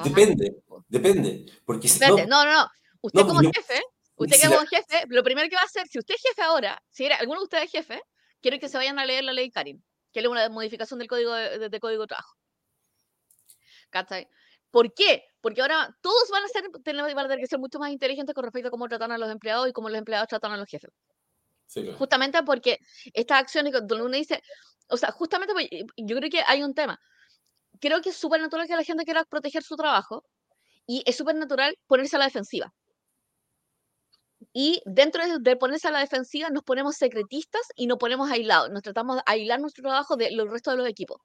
[0.04, 1.46] Depende, depende.
[1.64, 2.68] Porque si no, no, no,
[3.02, 3.82] Usted como jefe,
[4.14, 7.04] usted como jefe, lo primero que va a hacer, si usted es jefe ahora, si
[7.04, 8.00] era, alguno de ustedes es jefe,
[8.40, 9.82] quiero que se vayan a leer la ley Karim,
[10.12, 12.36] que es una modificación del código de, código de trabajo.
[13.90, 14.28] ¿Cachai?
[14.70, 15.24] ¿Por qué?
[15.40, 18.44] Porque ahora todos van a, ser, van a tener que ser mucho más inteligentes con
[18.44, 20.90] respecto a cómo tratan a los empleados y cómo los empleados tratan a los jefes.
[21.98, 22.78] Justamente porque
[23.12, 24.42] estas acciones, donde uno dice,
[24.88, 25.52] o sea, justamente
[25.96, 26.98] yo creo que hay un tema
[27.82, 30.24] creo que es súper natural que la gente quiera proteger su trabajo
[30.86, 32.72] y es súper natural ponerse a la defensiva.
[34.52, 38.70] Y dentro de, ponerse a la defensiva nos ponemos secretistas y nos ponemos aislados.
[38.70, 41.20] Nos tratamos de aislar nuestro trabajo de los restos de los equipos.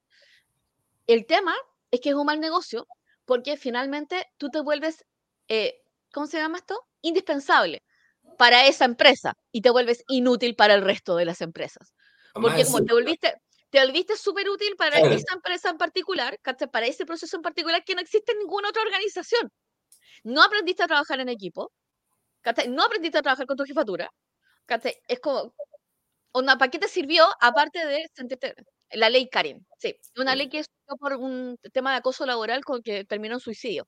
[1.05, 1.53] El tema
[1.91, 2.87] es que es un mal negocio
[3.25, 5.05] porque finalmente tú te vuelves,
[5.49, 5.81] eh,
[6.11, 6.79] ¿cómo se llama esto?
[7.01, 7.83] Indispensable
[8.37, 11.93] para esa empresa y te vuelves inútil para el resto de las empresas.
[12.33, 13.35] Porque como te volviste,
[13.69, 16.39] te volviste súper útil para esa empresa en particular,
[16.71, 19.51] para ese proceso en particular que no existe en ninguna otra organización.
[20.23, 21.71] No aprendiste a trabajar en equipo,
[22.69, 24.09] no aprendiste a trabajar con tu jefatura.
[25.07, 25.53] Es como,
[26.33, 28.55] ¿para qué te sirvió aparte de sentirte...
[28.91, 32.81] La ley Karen, sí, una ley que es por un tema de acoso laboral con
[32.81, 33.85] que terminó en suicidio.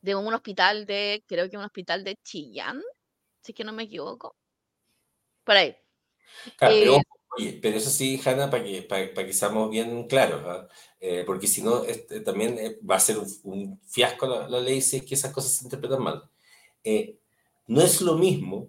[0.00, 2.80] De un hospital de, creo que un hospital de Chillán,
[3.42, 4.36] si es que no me equivoco.
[5.44, 5.76] Por ahí.
[6.56, 6.96] Claro,
[7.36, 10.68] Oye, pero eso sí, Hanna, para que, para, que seamos bien claros, ¿ah?
[11.00, 14.98] eh, porque si no, este, también eh, va a ser un, fiasco la, ley si
[14.98, 16.30] es que esas cosas se interpretan mal.
[16.84, 17.18] Eh,
[17.66, 18.68] no es lo mismo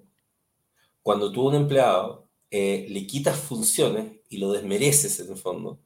[1.04, 5.80] cuando tú a un empleado le quitas funciones y lo desmereces en el fondo.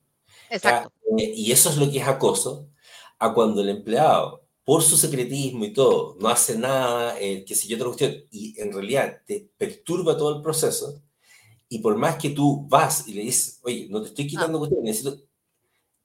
[0.51, 0.91] Exacto.
[1.17, 2.69] y eso es lo que es acoso,
[3.17, 7.75] a cuando el empleado, por su secretismo y todo, no hace nada, que si yo
[7.77, 11.01] otra cuestión, y en realidad te perturba todo el proceso,
[11.69, 14.27] y por más que tú vas y le dices, oye, no te estoy ah.
[14.27, 15.23] quitando cuestiones, necesito...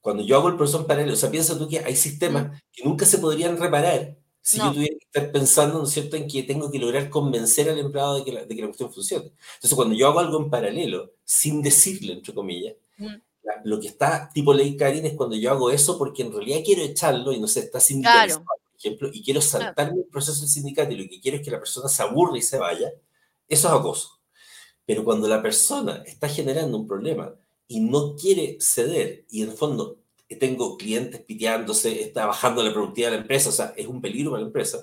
[0.01, 3.07] Cuando yo hago el proceso paralelo, o sea, piensa tú que hay sistemas que nunca
[3.07, 6.71] se podrían reparar si yo tuviera que estar pensando, ¿no es cierto?, en que tengo
[6.71, 9.33] que lograr convencer al empleado de que la, de que la cuestión funcione.
[9.55, 12.75] Entonces, cuando yo hago algo en paralelo, sin decirle, entre comillas,
[13.65, 16.83] lo que está tipo ley Karin es cuando yo hago eso porque en realidad quiero
[16.83, 18.45] echarlo y no sé, está sin claro.
[18.79, 21.59] ejemplo, y quiero saltarme el proceso del sindicato y lo que quiero es que la
[21.59, 22.93] persona se aburra y se vaya,
[23.49, 24.21] eso es acoso.
[24.87, 27.35] Pero cuando la persona está generando un problema
[27.67, 29.99] y no quiere ceder y en el fondo
[30.39, 34.33] tengo clientes piteándose, está bajando la productividad de la empresa, o sea, es un peligro
[34.33, 34.79] para la empresa,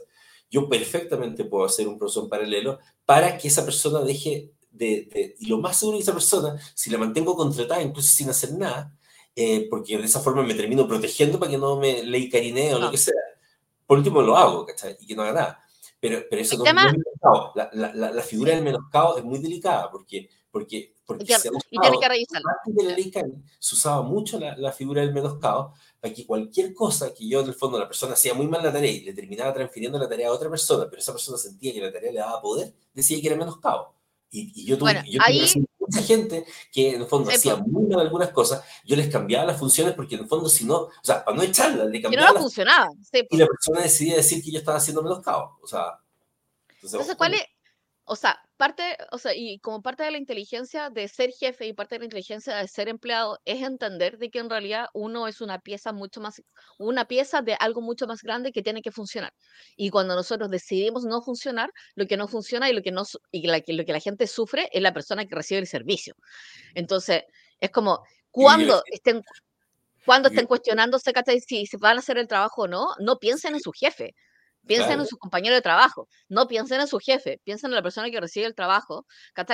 [0.49, 5.45] yo perfectamente puedo hacer un proceso en paralelo para que esa persona deje de, y
[5.47, 8.93] lo más seguro que esa persona, si la mantengo contratada, incluso sin hacer nada,
[9.35, 12.79] eh, porque de esa forma me termino protegiendo para que no me le carinee o
[12.79, 13.13] lo que sea,
[13.85, 14.97] por último lo hago, ¿cachai?
[14.99, 15.63] Y que no haga nada.
[16.01, 16.73] Pero, pero eso es
[17.53, 21.77] la, la, la, figura del menoscabo es muy delicada porque, porque, porque y, se, y
[21.79, 22.47] tiene que revisarlo.
[22.65, 23.11] de la ley
[23.59, 27.53] se usaba mucho la, figura del menoscabo para que cualquier cosa que yo, en el
[27.53, 30.31] fondo, la persona hacía muy mal la tarea y le terminaba transfiriendo la tarea a
[30.31, 33.35] otra persona, pero esa persona sentía que la tarea le daba poder, decía que era
[33.35, 33.93] menoscabo.
[34.31, 35.21] Y, yo tuve, yo
[35.91, 39.59] mucha gente que en el fondo hacía muy mal algunas cosas, yo les cambiaba las
[39.59, 42.33] funciones porque en el fondo si no, o sea, para no echarla, le cambiaba.
[42.33, 42.87] no funcionaba.
[43.29, 45.57] Y la persona decidía decir que yo estaba haciendo menoscabo.
[45.61, 45.99] O sea,
[46.81, 47.41] entonces, ¿cuál es?
[48.11, 51.71] O sea, parte, o sea, y como parte de la inteligencia de ser jefe y
[51.71, 55.39] parte de la inteligencia de ser empleado es entender de que en realidad uno es
[55.39, 56.41] una pieza mucho más,
[56.77, 59.31] una pieza de algo mucho más grande que tiene que funcionar.
[59.77, 63.47] Y cuando nosotros decidimos no funcionar, lo que no funciona y lo que no y
[63.47, 66.13] lo que la gente sufre es la persona que recibe el servicio.
[66.75, 67.23] Entonces,
[67.61, 69.21] es como cuando estén
[70.05, 71.13] cuando estén cuestionándose
[71.47, 74.15] si, si van a hacer el trabajo o no, no piensen en su jefe,
[74.67, 78.09] Piensen en su compañero de trabajo, no piensen en su jefe, piensen en la persona
[78.11, 79.05] que recibe el trabajo,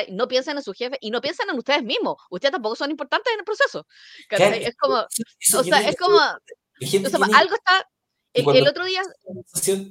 [0.10, 2.18] no piensen en su jefe y no piensen en ustedes mismos.
[2.30, 3.88] Ustedes tampoco son importantes en el proceso.
[4.30, 7.90] Es como, o sea, es como, algo está,
[8.34, 9.02] el, otro día...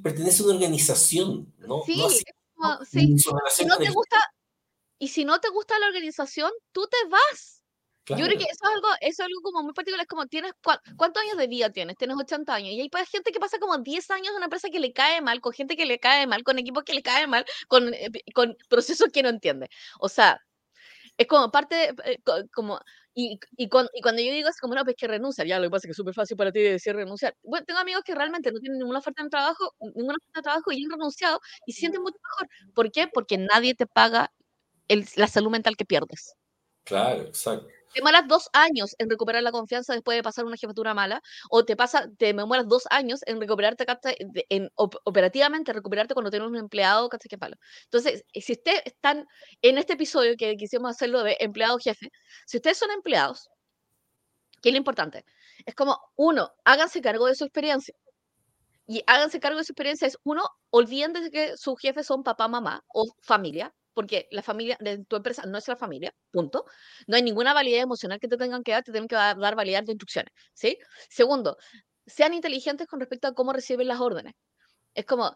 [0.02, 1.82] Pertenece a una organización, ¿no?
[1.84, 3.16] Sí, sí.
[3.50, 4.18] Si no te gusta,
[4.98, 7.55] y si no te gusta la organización, tú te vas.
[8.08, 10.52] Yo creo que eso es algo, eso es algo como muy particular, es como tienes,
[10.96, 11.96] ¿cuántos años de vida tienes?
[11.96, 14.78] Tienes 80 años, y hay gente que pasa como 10 años en una empresa que
[14.78, 17.44] le cae mal, con gente que le cae mal, con equipos que le cae mal,
[17.66, 19.68] con, eh, con procesos que no entiende.
[19.98, 20.40] O sea,
[21.16, 22.18] es como parte, eh,
[22.54, 22.78] como,
[23.12, 25.64] y, y, cuando, y, cuando yo digo es como, no, pues que renunciar, ya lo
[25.64, 27.34] que pasa es que es súper fácil para ti decir renunciar.
[27.42, 30.70] Bueno, tengo amigos que realmente no tienen ninguna oferta de trabajo, ninguna oferta de trabajo
[30.72, 32.48] y han renunciado y se sienten mucho mejor.
[32.74, 33.08] ¿Por qué?
[33.08, 34.32] Porque nadie te paga
[34.86, 36.34] el, la salud mental que pierdes.
[36.84, 41.22] Claro, exacto demoras dos años en recuperar la confianza después de pasar una jefatura mala,
[41.50, 43.86] o te pasa, te demoras dos años en recuperarte,
[44.48, 47.38] en operativamente recuperarte cuando tienes un empleado, ¿cachai?
[47.38, 47.56] palo.
[47.84, 49.26] Entonces, si ustedes están
[49.62, 52.10] en este episodio que quisimos hacerlo de empleado jefe,
[52.46, 53.48] si ustedes son empleados,
[54.62, 55.24] ¿qué es lo importante?
[55.64, 57.94] Es como, uno, háganse cargo de su experiencia.
[58.88, 62.48] Y háganse cargo de su experiencia es, uno, olviden de que sus jefes son papá,
[62.48, 66.66] mamá o familia, porque la familia de tu empresa no es la familia, punto.
[67.06, 69.86] No hay ninguna validez emocional que te tengan que dar, te tienen que dar, validez
[69.86, 70.78] de instrucciones, ¿sí?
[71.08, 71.56] Segundo,
[72.06, 74.34] sean inteligentes con respecto a cómo reciben las órdenes.
[74.94, 75.34] Es como,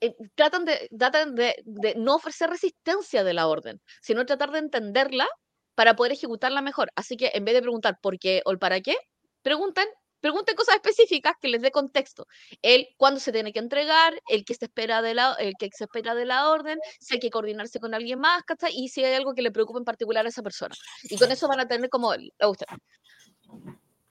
[0.00, 5.28] eh, tratan, de, de, de, no ofrecer resistencia de la orden, sino tratar de entenderla
[5.76, 6.90] para poder ejecutarla mejor.
[6.96, 8.96] Así que en vez de preguntar por qué o el para qué,
[9.42, 9.86] pregunten
[10.26, 12.26] pregunten cosas específicas que les dé contexto.
[12.60, 15.84] El cuándo se tiene que entregar, el que se espera de la, el que se
[15.84, 18.72] espera de la orden, si hay que coordinarse con alguien más, ¿cachai?
[18.74, 20.74] Y si hay algo que le preocupe en particular a esa persona.
[21.04, 22.66] Y con eso van a tener como, usted.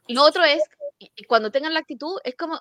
[0.08, 0.62] Lo otro es,
[1.28, 2.60] cuando tengan la actitud, es como,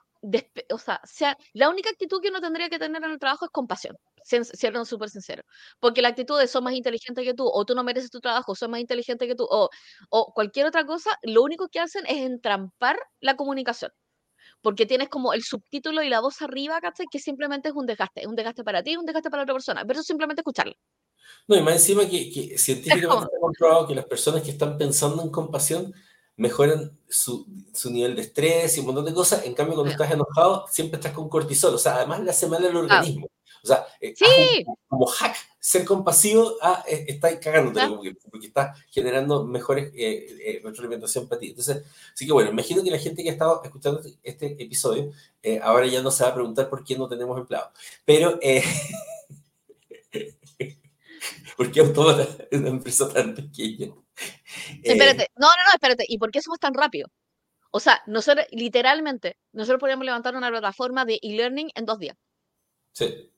[0.70, 3.50] o sea, sea, la única actitud que uno tendría que tener en el trabajo es
[3.50, 5.42] compasión, siendo súper sincero.
[5.80, 8.54] Porque la actitud de son más inteligente que tú, o tú no mereces tu trabajo,
[8.54, 9.68] son más inteligente que tú, o,
[10.10, 13.92] o cualquier otra cosa, lo único que hacen es entrampar la comunicación.
[14.62, 17.06] Porque tienes como el subtítulo y la voz arriba, ¿cachai?
[17.10, 18.22] Que simplemente es un desgaste.
[18.22, 19.84] Es un desgaste para ti, y un desgaste para otra persona.
[19.86, 20.74] Pero simplemente escucharlo.
[21.46, 25.22] No, y más encima que, que científicamente está comprobado que las personas que están pensando
[25.22, 25.94] en compasión
[26.36, 29.44] mejoran su, su, nivel de estrés y un montón de cosas.
[29.44, 31.74] En cambio, cuando estás enojado, siempre estás con cortisol.
[31.74, 33.28] O sea, además le hace mal al organismo.
[33.62, 34.14] O sea, eh,
[34.88, 37.80] como hack, ser compasivo, ah, eh, está cagándote,
[38.30, 41.48] porque, está generando mejores eh, eh, retroalimentación para ti.
[41.48, 41.82] Entonces,
[42.12, 45.10] así que bueno, imagino que la gente que ha estado escuchando este, este episodio,
[45.62, 47.70] ahora ya no se va a preguntar por qué no tenemos empleados.
[48.04, 48.38] Pero,
[51.56, 53.94] ¿por qué Autómata es una empresa tan pequeña?
[54.82, 56.04] Espérate, no, no, no, espérate.
[56.08, 57.10] ¿Y por qué somos tan rápidos?
[57.70, 62.16] O sea, nosotros, literalmente, nosotros podríamos levantar una plataforma de e-learning en dos días.
[62.92, 63.32] Sí.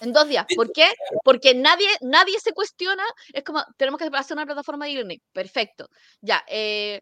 [0.00, 0.46] En dos días.
[0.54, 0.86] ¿Por qué?
[1.24, 3.02] Porque nadie, nadie se cuestiona.
[3.32, 5.20] Es como, tenemos que hacer una plataforma de e-learning.
[5.32, 5.88] Perfecto.
[6.20, 7.00] Ya, eh,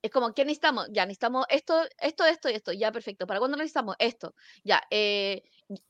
[0.00, 0.86] es como, ¿qué necesitamos?
[0.92, 2.72] Ya, necesitamos esto, esto, esto y esto.
[2.72, 3.26] Ya, perfecto.
[3.26, 3.96] ¿Para cuándo necesitamos?
[3.98, 4.34] Esto.
[4.62, 5.42] Ya, eh,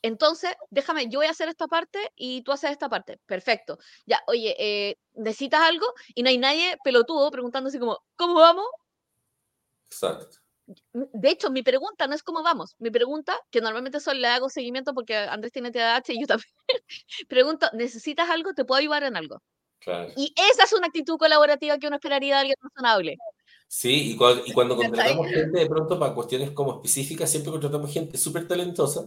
[0.02, 3.20] entonces, déjame, yo voy a hacer esta parte y tú haces esta parte.
[3.26, 3.78] Perfecto.
[4.06, 5.86] Ya, oye, eh, ¿necesitas algo?
[6.14, 8.66] Y no hay nadie pelotudo preguntándose como, ¿cómo vamos?
[9.86, 10.38] Exacto.
[10.92, 12.74] De hecho, mi pregunta no es cómo vamos.
[12.78, 16.50] Mi pregunta, que normalmente solo le hago seguimiento porque Andrés tiene TDAH y yo también,
[17.28, 18.52] pregunto, ¿necesitas algo?
[18.52, 19.42] ¿Te puedo ayudar en algo?
[19.78, 20.12] Claro.
[20.16, 23.16] Y esa es una actitud colaborativa que uno esperaría de alguien razonable.
[23.68, 28.18] Sí, y, y cuando contratamos gente de pronto para cuestiones como específicas, siempre contratamos gente
[28.18, 29.06] súper talentosa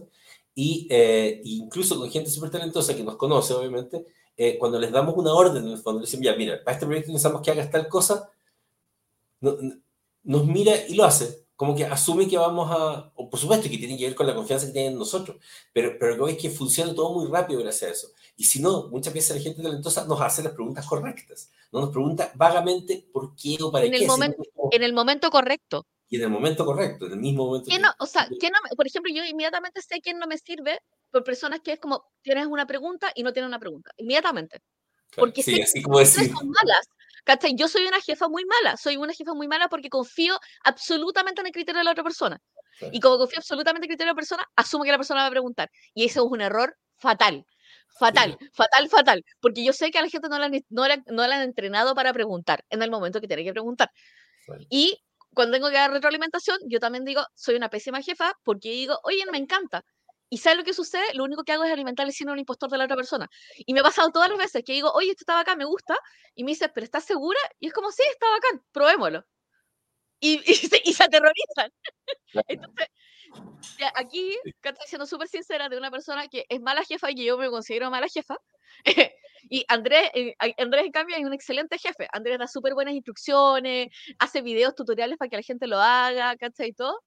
[0.54, 4.04] y eh, incluso con gente súper talentosa que nos conoce, obviamente,
[4.36, 6.86] eh, cuando les damos una orden en el fondo, le decimos, ya, mira, para este
[6.86, 8.30] proyecto necesitamos que hagas tal cosa,
[9.40, 9.56] no,
[10.24, 11.42] nos mira y lo hace.
[11.56, 14.34] Como que asume que vamos a, o por supuesto que tiene que ver con la
[14.34, 15.36] confianza que tienen en nosotros,
[15.72, 18.08] pero, pero lo que es que funciona todo muy rápido gracias a eso.
[18.36, 21.90] Y si no, muchas veces la gente talentosa nos hace las preguntas correctas, no nos
[21.90, 23.98] pregunta vagamente por qué o para en qué.
[23.98, 24.42] El momento,
[24.72, 25.86] en el momento correcto.
[26.12, 27.70] Y en el momento correcto, en el mismo momento.
[27.70, 30.78] ¿Qué no, o sea, ¿qué no, por ejemplo, yo inmediatamente sé quién no me sirve
[31.10, 34.60] por personas que es como, tienes una pregunta y no tienes una pregunta, inmediatamente.
[35.16, 36.30] Porque sí, sé así como decir.
[36.30, 36.86] son malas.
[37.24, 37.54] ¿Cachai?
[37.54, 41.46] Yo soy una jefa muy mala, soy una jefa muy mala porque confío absolutamente en
[41.46, 42.38] el criterio de la otra persona.
[42.92, 45.28] Y como confío absolutamente en el criterio de la persona, asumo que la persona va
[45.28, 45.70] a preguntar.
[45.94, 47.46] Y eso es un error fatal.
[47.98, 49.24] Fatal, fatal, fatal.
[49.40, 52.12] Porque yo sé que a la gente no la, no, no la han entrenado para
[52.12, 53.90] preguntar en el momento que tiene que preguntar.
[54.68, 54.98] Y
[55.34, 59.24] cuando tengo que dar retroalimentación, yo también digo, soy una pésima jefa porque digo, oye,
[59.30, 59.84] me encanta.
[60.30, 61.04] Y ¿sabes lo que sucede?
[61.14, 63.28] Lo único que hago es alimentar el síndrome impostor de la otra persona.
[63.58, 65.96] Y me ha pasado todas las veces que digo, oye, esto está bacán, me gusta.
[66.34, 67.38] Y me dice, ¿pero estás segura?
[67.60, 69.24] Y es como, sí, está bacán, probémoslo.
[70.20, 71.70] Y, y, se, y se, aterrorizan.
[72.48, 72.88] Entonces,
[73.94, 77.38] aquí, estoy siendo súper sincera de una persona que es mala jefa y que yo
[77.38, 78.36] me considero mala jefa.
[79.50, 82.08] y Andrés, eh, Andrés, en cambio, es un excelente jefe.
[82.12, 86.68] Andrés da súper buenas instrucciones, hace videos tutoriales para que la gente lo haga, ¿cachai?
[86.68, 87.02] Y todo.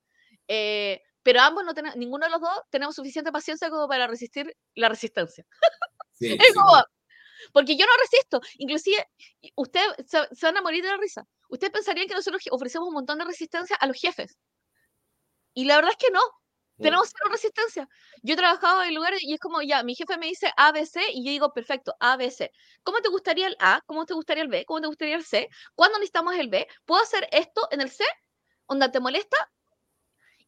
[0.47, 4.55] Eh, pero ambos no tenemos, ninguno de los dos tenemos suficiente paciencia como para resistir
[4.75, 5.45] la resistencia.
[6.13, 6.83] Sí, es como,
[7.51, 9.07] porque yo no resisto, inclusive
[9.55, 11.25] ustedes se, se, van a morir de la risa.
[11.49, 14.37] Ustedes pensarían que nosotros ofrecemos un montón de resistencia a los jefes.
[15.55, 16.21] Y la verdad es que no.
[16.77, 17.87] Tenemos cero resistencia.
[18.21, 21.23] Yo he trabajado en lugares y es como, ya, mi jefe me dice ABC y
[21.23, 22.51] yo digo, perfecto, ABC.
[22.83, 23.81] ¿Cómo te gustaría el A?
[23.85, 24.65] ¿Cómo te gustaría el B?
[24.65, 25.49] ¿Cómo te gustaría el C?
[25.73, 26.67] ¿Cuándo necesitamos el B?
[26.83, 28.03] ¿Puedo hacer esto en el C?
[28.65, 29.37] ¿Onda te molesta?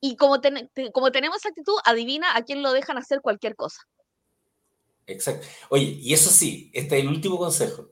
[0.01, 3.55] Y como, ten, te, como tenemos esa actitud, adivina a quién lo dejan hacer cualquier
[3.55, 3.81] cosa.
[5.05, 5.47] Exacto.
[5.69, 7.91] Oye, y eso sí, este es el último consejo.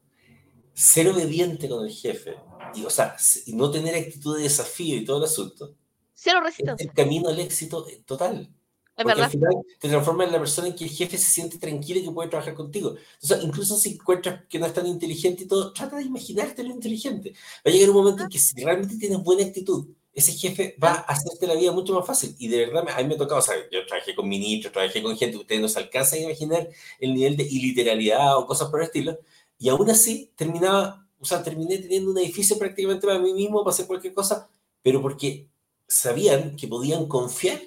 [0.74, 2.36] Ser obediente con el jefe,
[2.76, 5.78] y, o sea, y no tener actitud de desafío y todo el asunto.
[6.16, 6.84] Cero resistencia.
[6.84, 8.50] Es el camino al éxito total.
[8.98, 9.26] Es Porque verdad.
[9.26, 12.04] al final te transforma en la persona en que el jefe se siente tranquilo y
[12.06, 12.96] que puede trabajar contigo.
[13.22, 16.70] Entonces, incluso si encuentras que no es tan inteligente y todo, trata de imaginarte lo
[16.70, 17.34] inteligente.
[17.58, 20.92] Va a llegar un momento en que si realmente tienes buena actitud, ese jefe va
[20.92, 22.34] a hacerte la vida mucho más fácil.
[22.40, 25.04] Y de verdad, a mí me ha tocado, o sea, yo trabajé con ministros, trabajé
[25.04, 26.70] con gente, ustedes no se alcanzan a imaginar
[27.02, 29.20] el nivel de iliteralidad o cosas por el estilo.
[29.60, 33.74] Y aún así, terminaba, o sea, terminé teniendo un edificio prácticamente para mí mismo, para
[33.74, 34.50] hacer cualquier cosa,
[34.82, 35.50] pero porque
[35.88, 37.62] sabían que podían confiar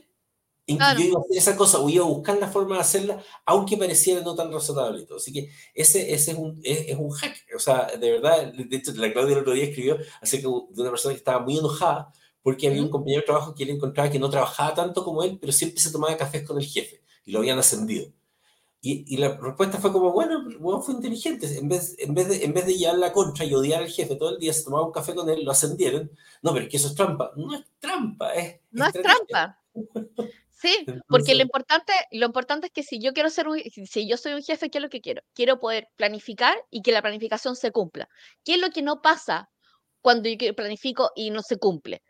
[0.67, 1.01] en que Claro.
[1.01, 3.77] yo iba a hacer esa cosa o iba a buscar la forma de hacerla, aunque
[3.79, 5.17] pareciera no tan razonable y todo.
[5.19, 7.37] Así que ese, ese es, un, es, es un hack.
[7.57, 10.91] O sea, de verdad, de hecho, la Claudia el otro día escribió acerca de una
[10.91, 12.13] persona que estaba muy enojada
[12.43, 15.39] porque había un compañero de trabajo que él encontraba que no trabajaba tanto como él,
[15.41, 18.13] pero siempre se tomaba cafés con el jefe y lo habían ascendido.
[18.81, 21.59] Y, y la respuesta fue como, bueno, huevón fue inteligente.
[21.59, 24.15] En vez, en, vez de, en vez de llevar la contra y odiar al jefe
[24.15, 26.11] todo el día, se tomaba un café con él, lo ascendieron.
[26.43, 27.33] No, pero es que eso es trampa.
[27.37, 29.61] No es trampa, es No es trampa.
[30.51, 30.75] Sí,
[31.09, 34.33] porque lo importante, lo importante es que si yo quiero ser un, si- yo soy
[34.35, 35.23] un jefe, ¿qué es lo que quiero?
[35.35, 38.09] Quiero poder planificar y que la planificación se cumpla.
[38.45, 39.51] ¿Qué es lo que no pasa
[40.01, 42.03] cuando yo planifico y no se cumple?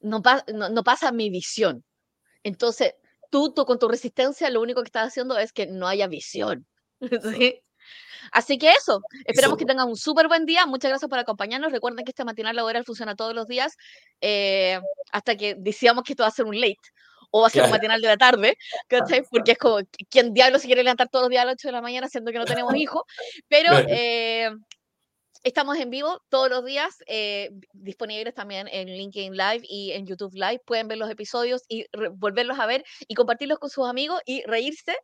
[0.00, 1.84] No, pa- no, no pasa mi visión.
[2.42, 2.94] Entonces,
[3.30, 6.66] tú, tú con tu resistencia lo único que estás haciendo es que no haya visión.
[7.46, 7.60] ¿sí?
[8.32, 9.68] Así que eso, esperamos que Eso.
[9.68, 10.66] tengan un súper buen día.
[10.66, 11.72] Muchas gracias por acompañarnos.
[11.72, 13.76] Recuerden que este matinal laboral funciona todos los días
[14.20, 14.80] eh,
[15.12, 16.76] hasta que decíamos que esto va a ser un late
[17.30, 17.76] o va a ser un Claro.
[17.78, 18.58] matinal de la tarde,
[18.88, 19.22] ¿cachai?
[19.30, 19.78] Porque es como,
[20.10, 22.32] ¿quién diablo se quiere levantar todos los días a las 8 de la mañana siendo
[22.32, 23.02] que no tenemos hijos?
[23.48, 23.86] Pero Claro.
[23.88, 24.50] eh,
[25.44, 30.34] estamos en vivo todos los días, eh, disponibles también en LinkedIn Live y en YouTube
[30.34, 30.60] Live.
[30.66, 34.96] Pueden ver los episodios y volverlos a ver y compartirlos con sus amigos y reírse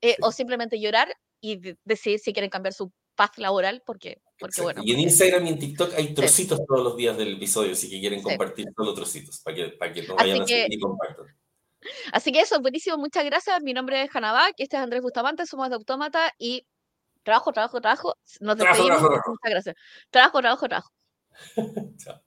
[0.00, 4.60] eh, o simplemente llorar y de- decidir si quieren cambiar su paz laboral porque, porque
[4.60, 4.62] Exacto.
[4.62, 4.82] bueno.
[4.84, 8.00] y en Instagram y en TikTok hay trocitos todos los días del episodio, así que
[8.00, 8.24] quieren Sí.
[8.24, 11.26] compartir solo trocitos para que, para que no Así vayan a seguir que- y compartan.
[12.12, 13.60] Así que eso, buenísimo, muchas gracias.
[13.60, 16.64] Mi nombre es Hanabak, este es Andrés Bustamante, somos de Autómata y
[17.22, 18.14] trabajo, trabajo, trabajo.
[18.40, 18.98] Nos Trabajo, despedimos.
[19.00, 19.30] trabajo.
[19.30, 19.76] Muchas gracias.
[20.10, 20.92] Trabajo, trabajo, trabajo.
[21.98, 22.22] Chao.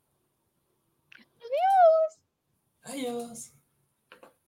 [2.83, 3.54] Adiós.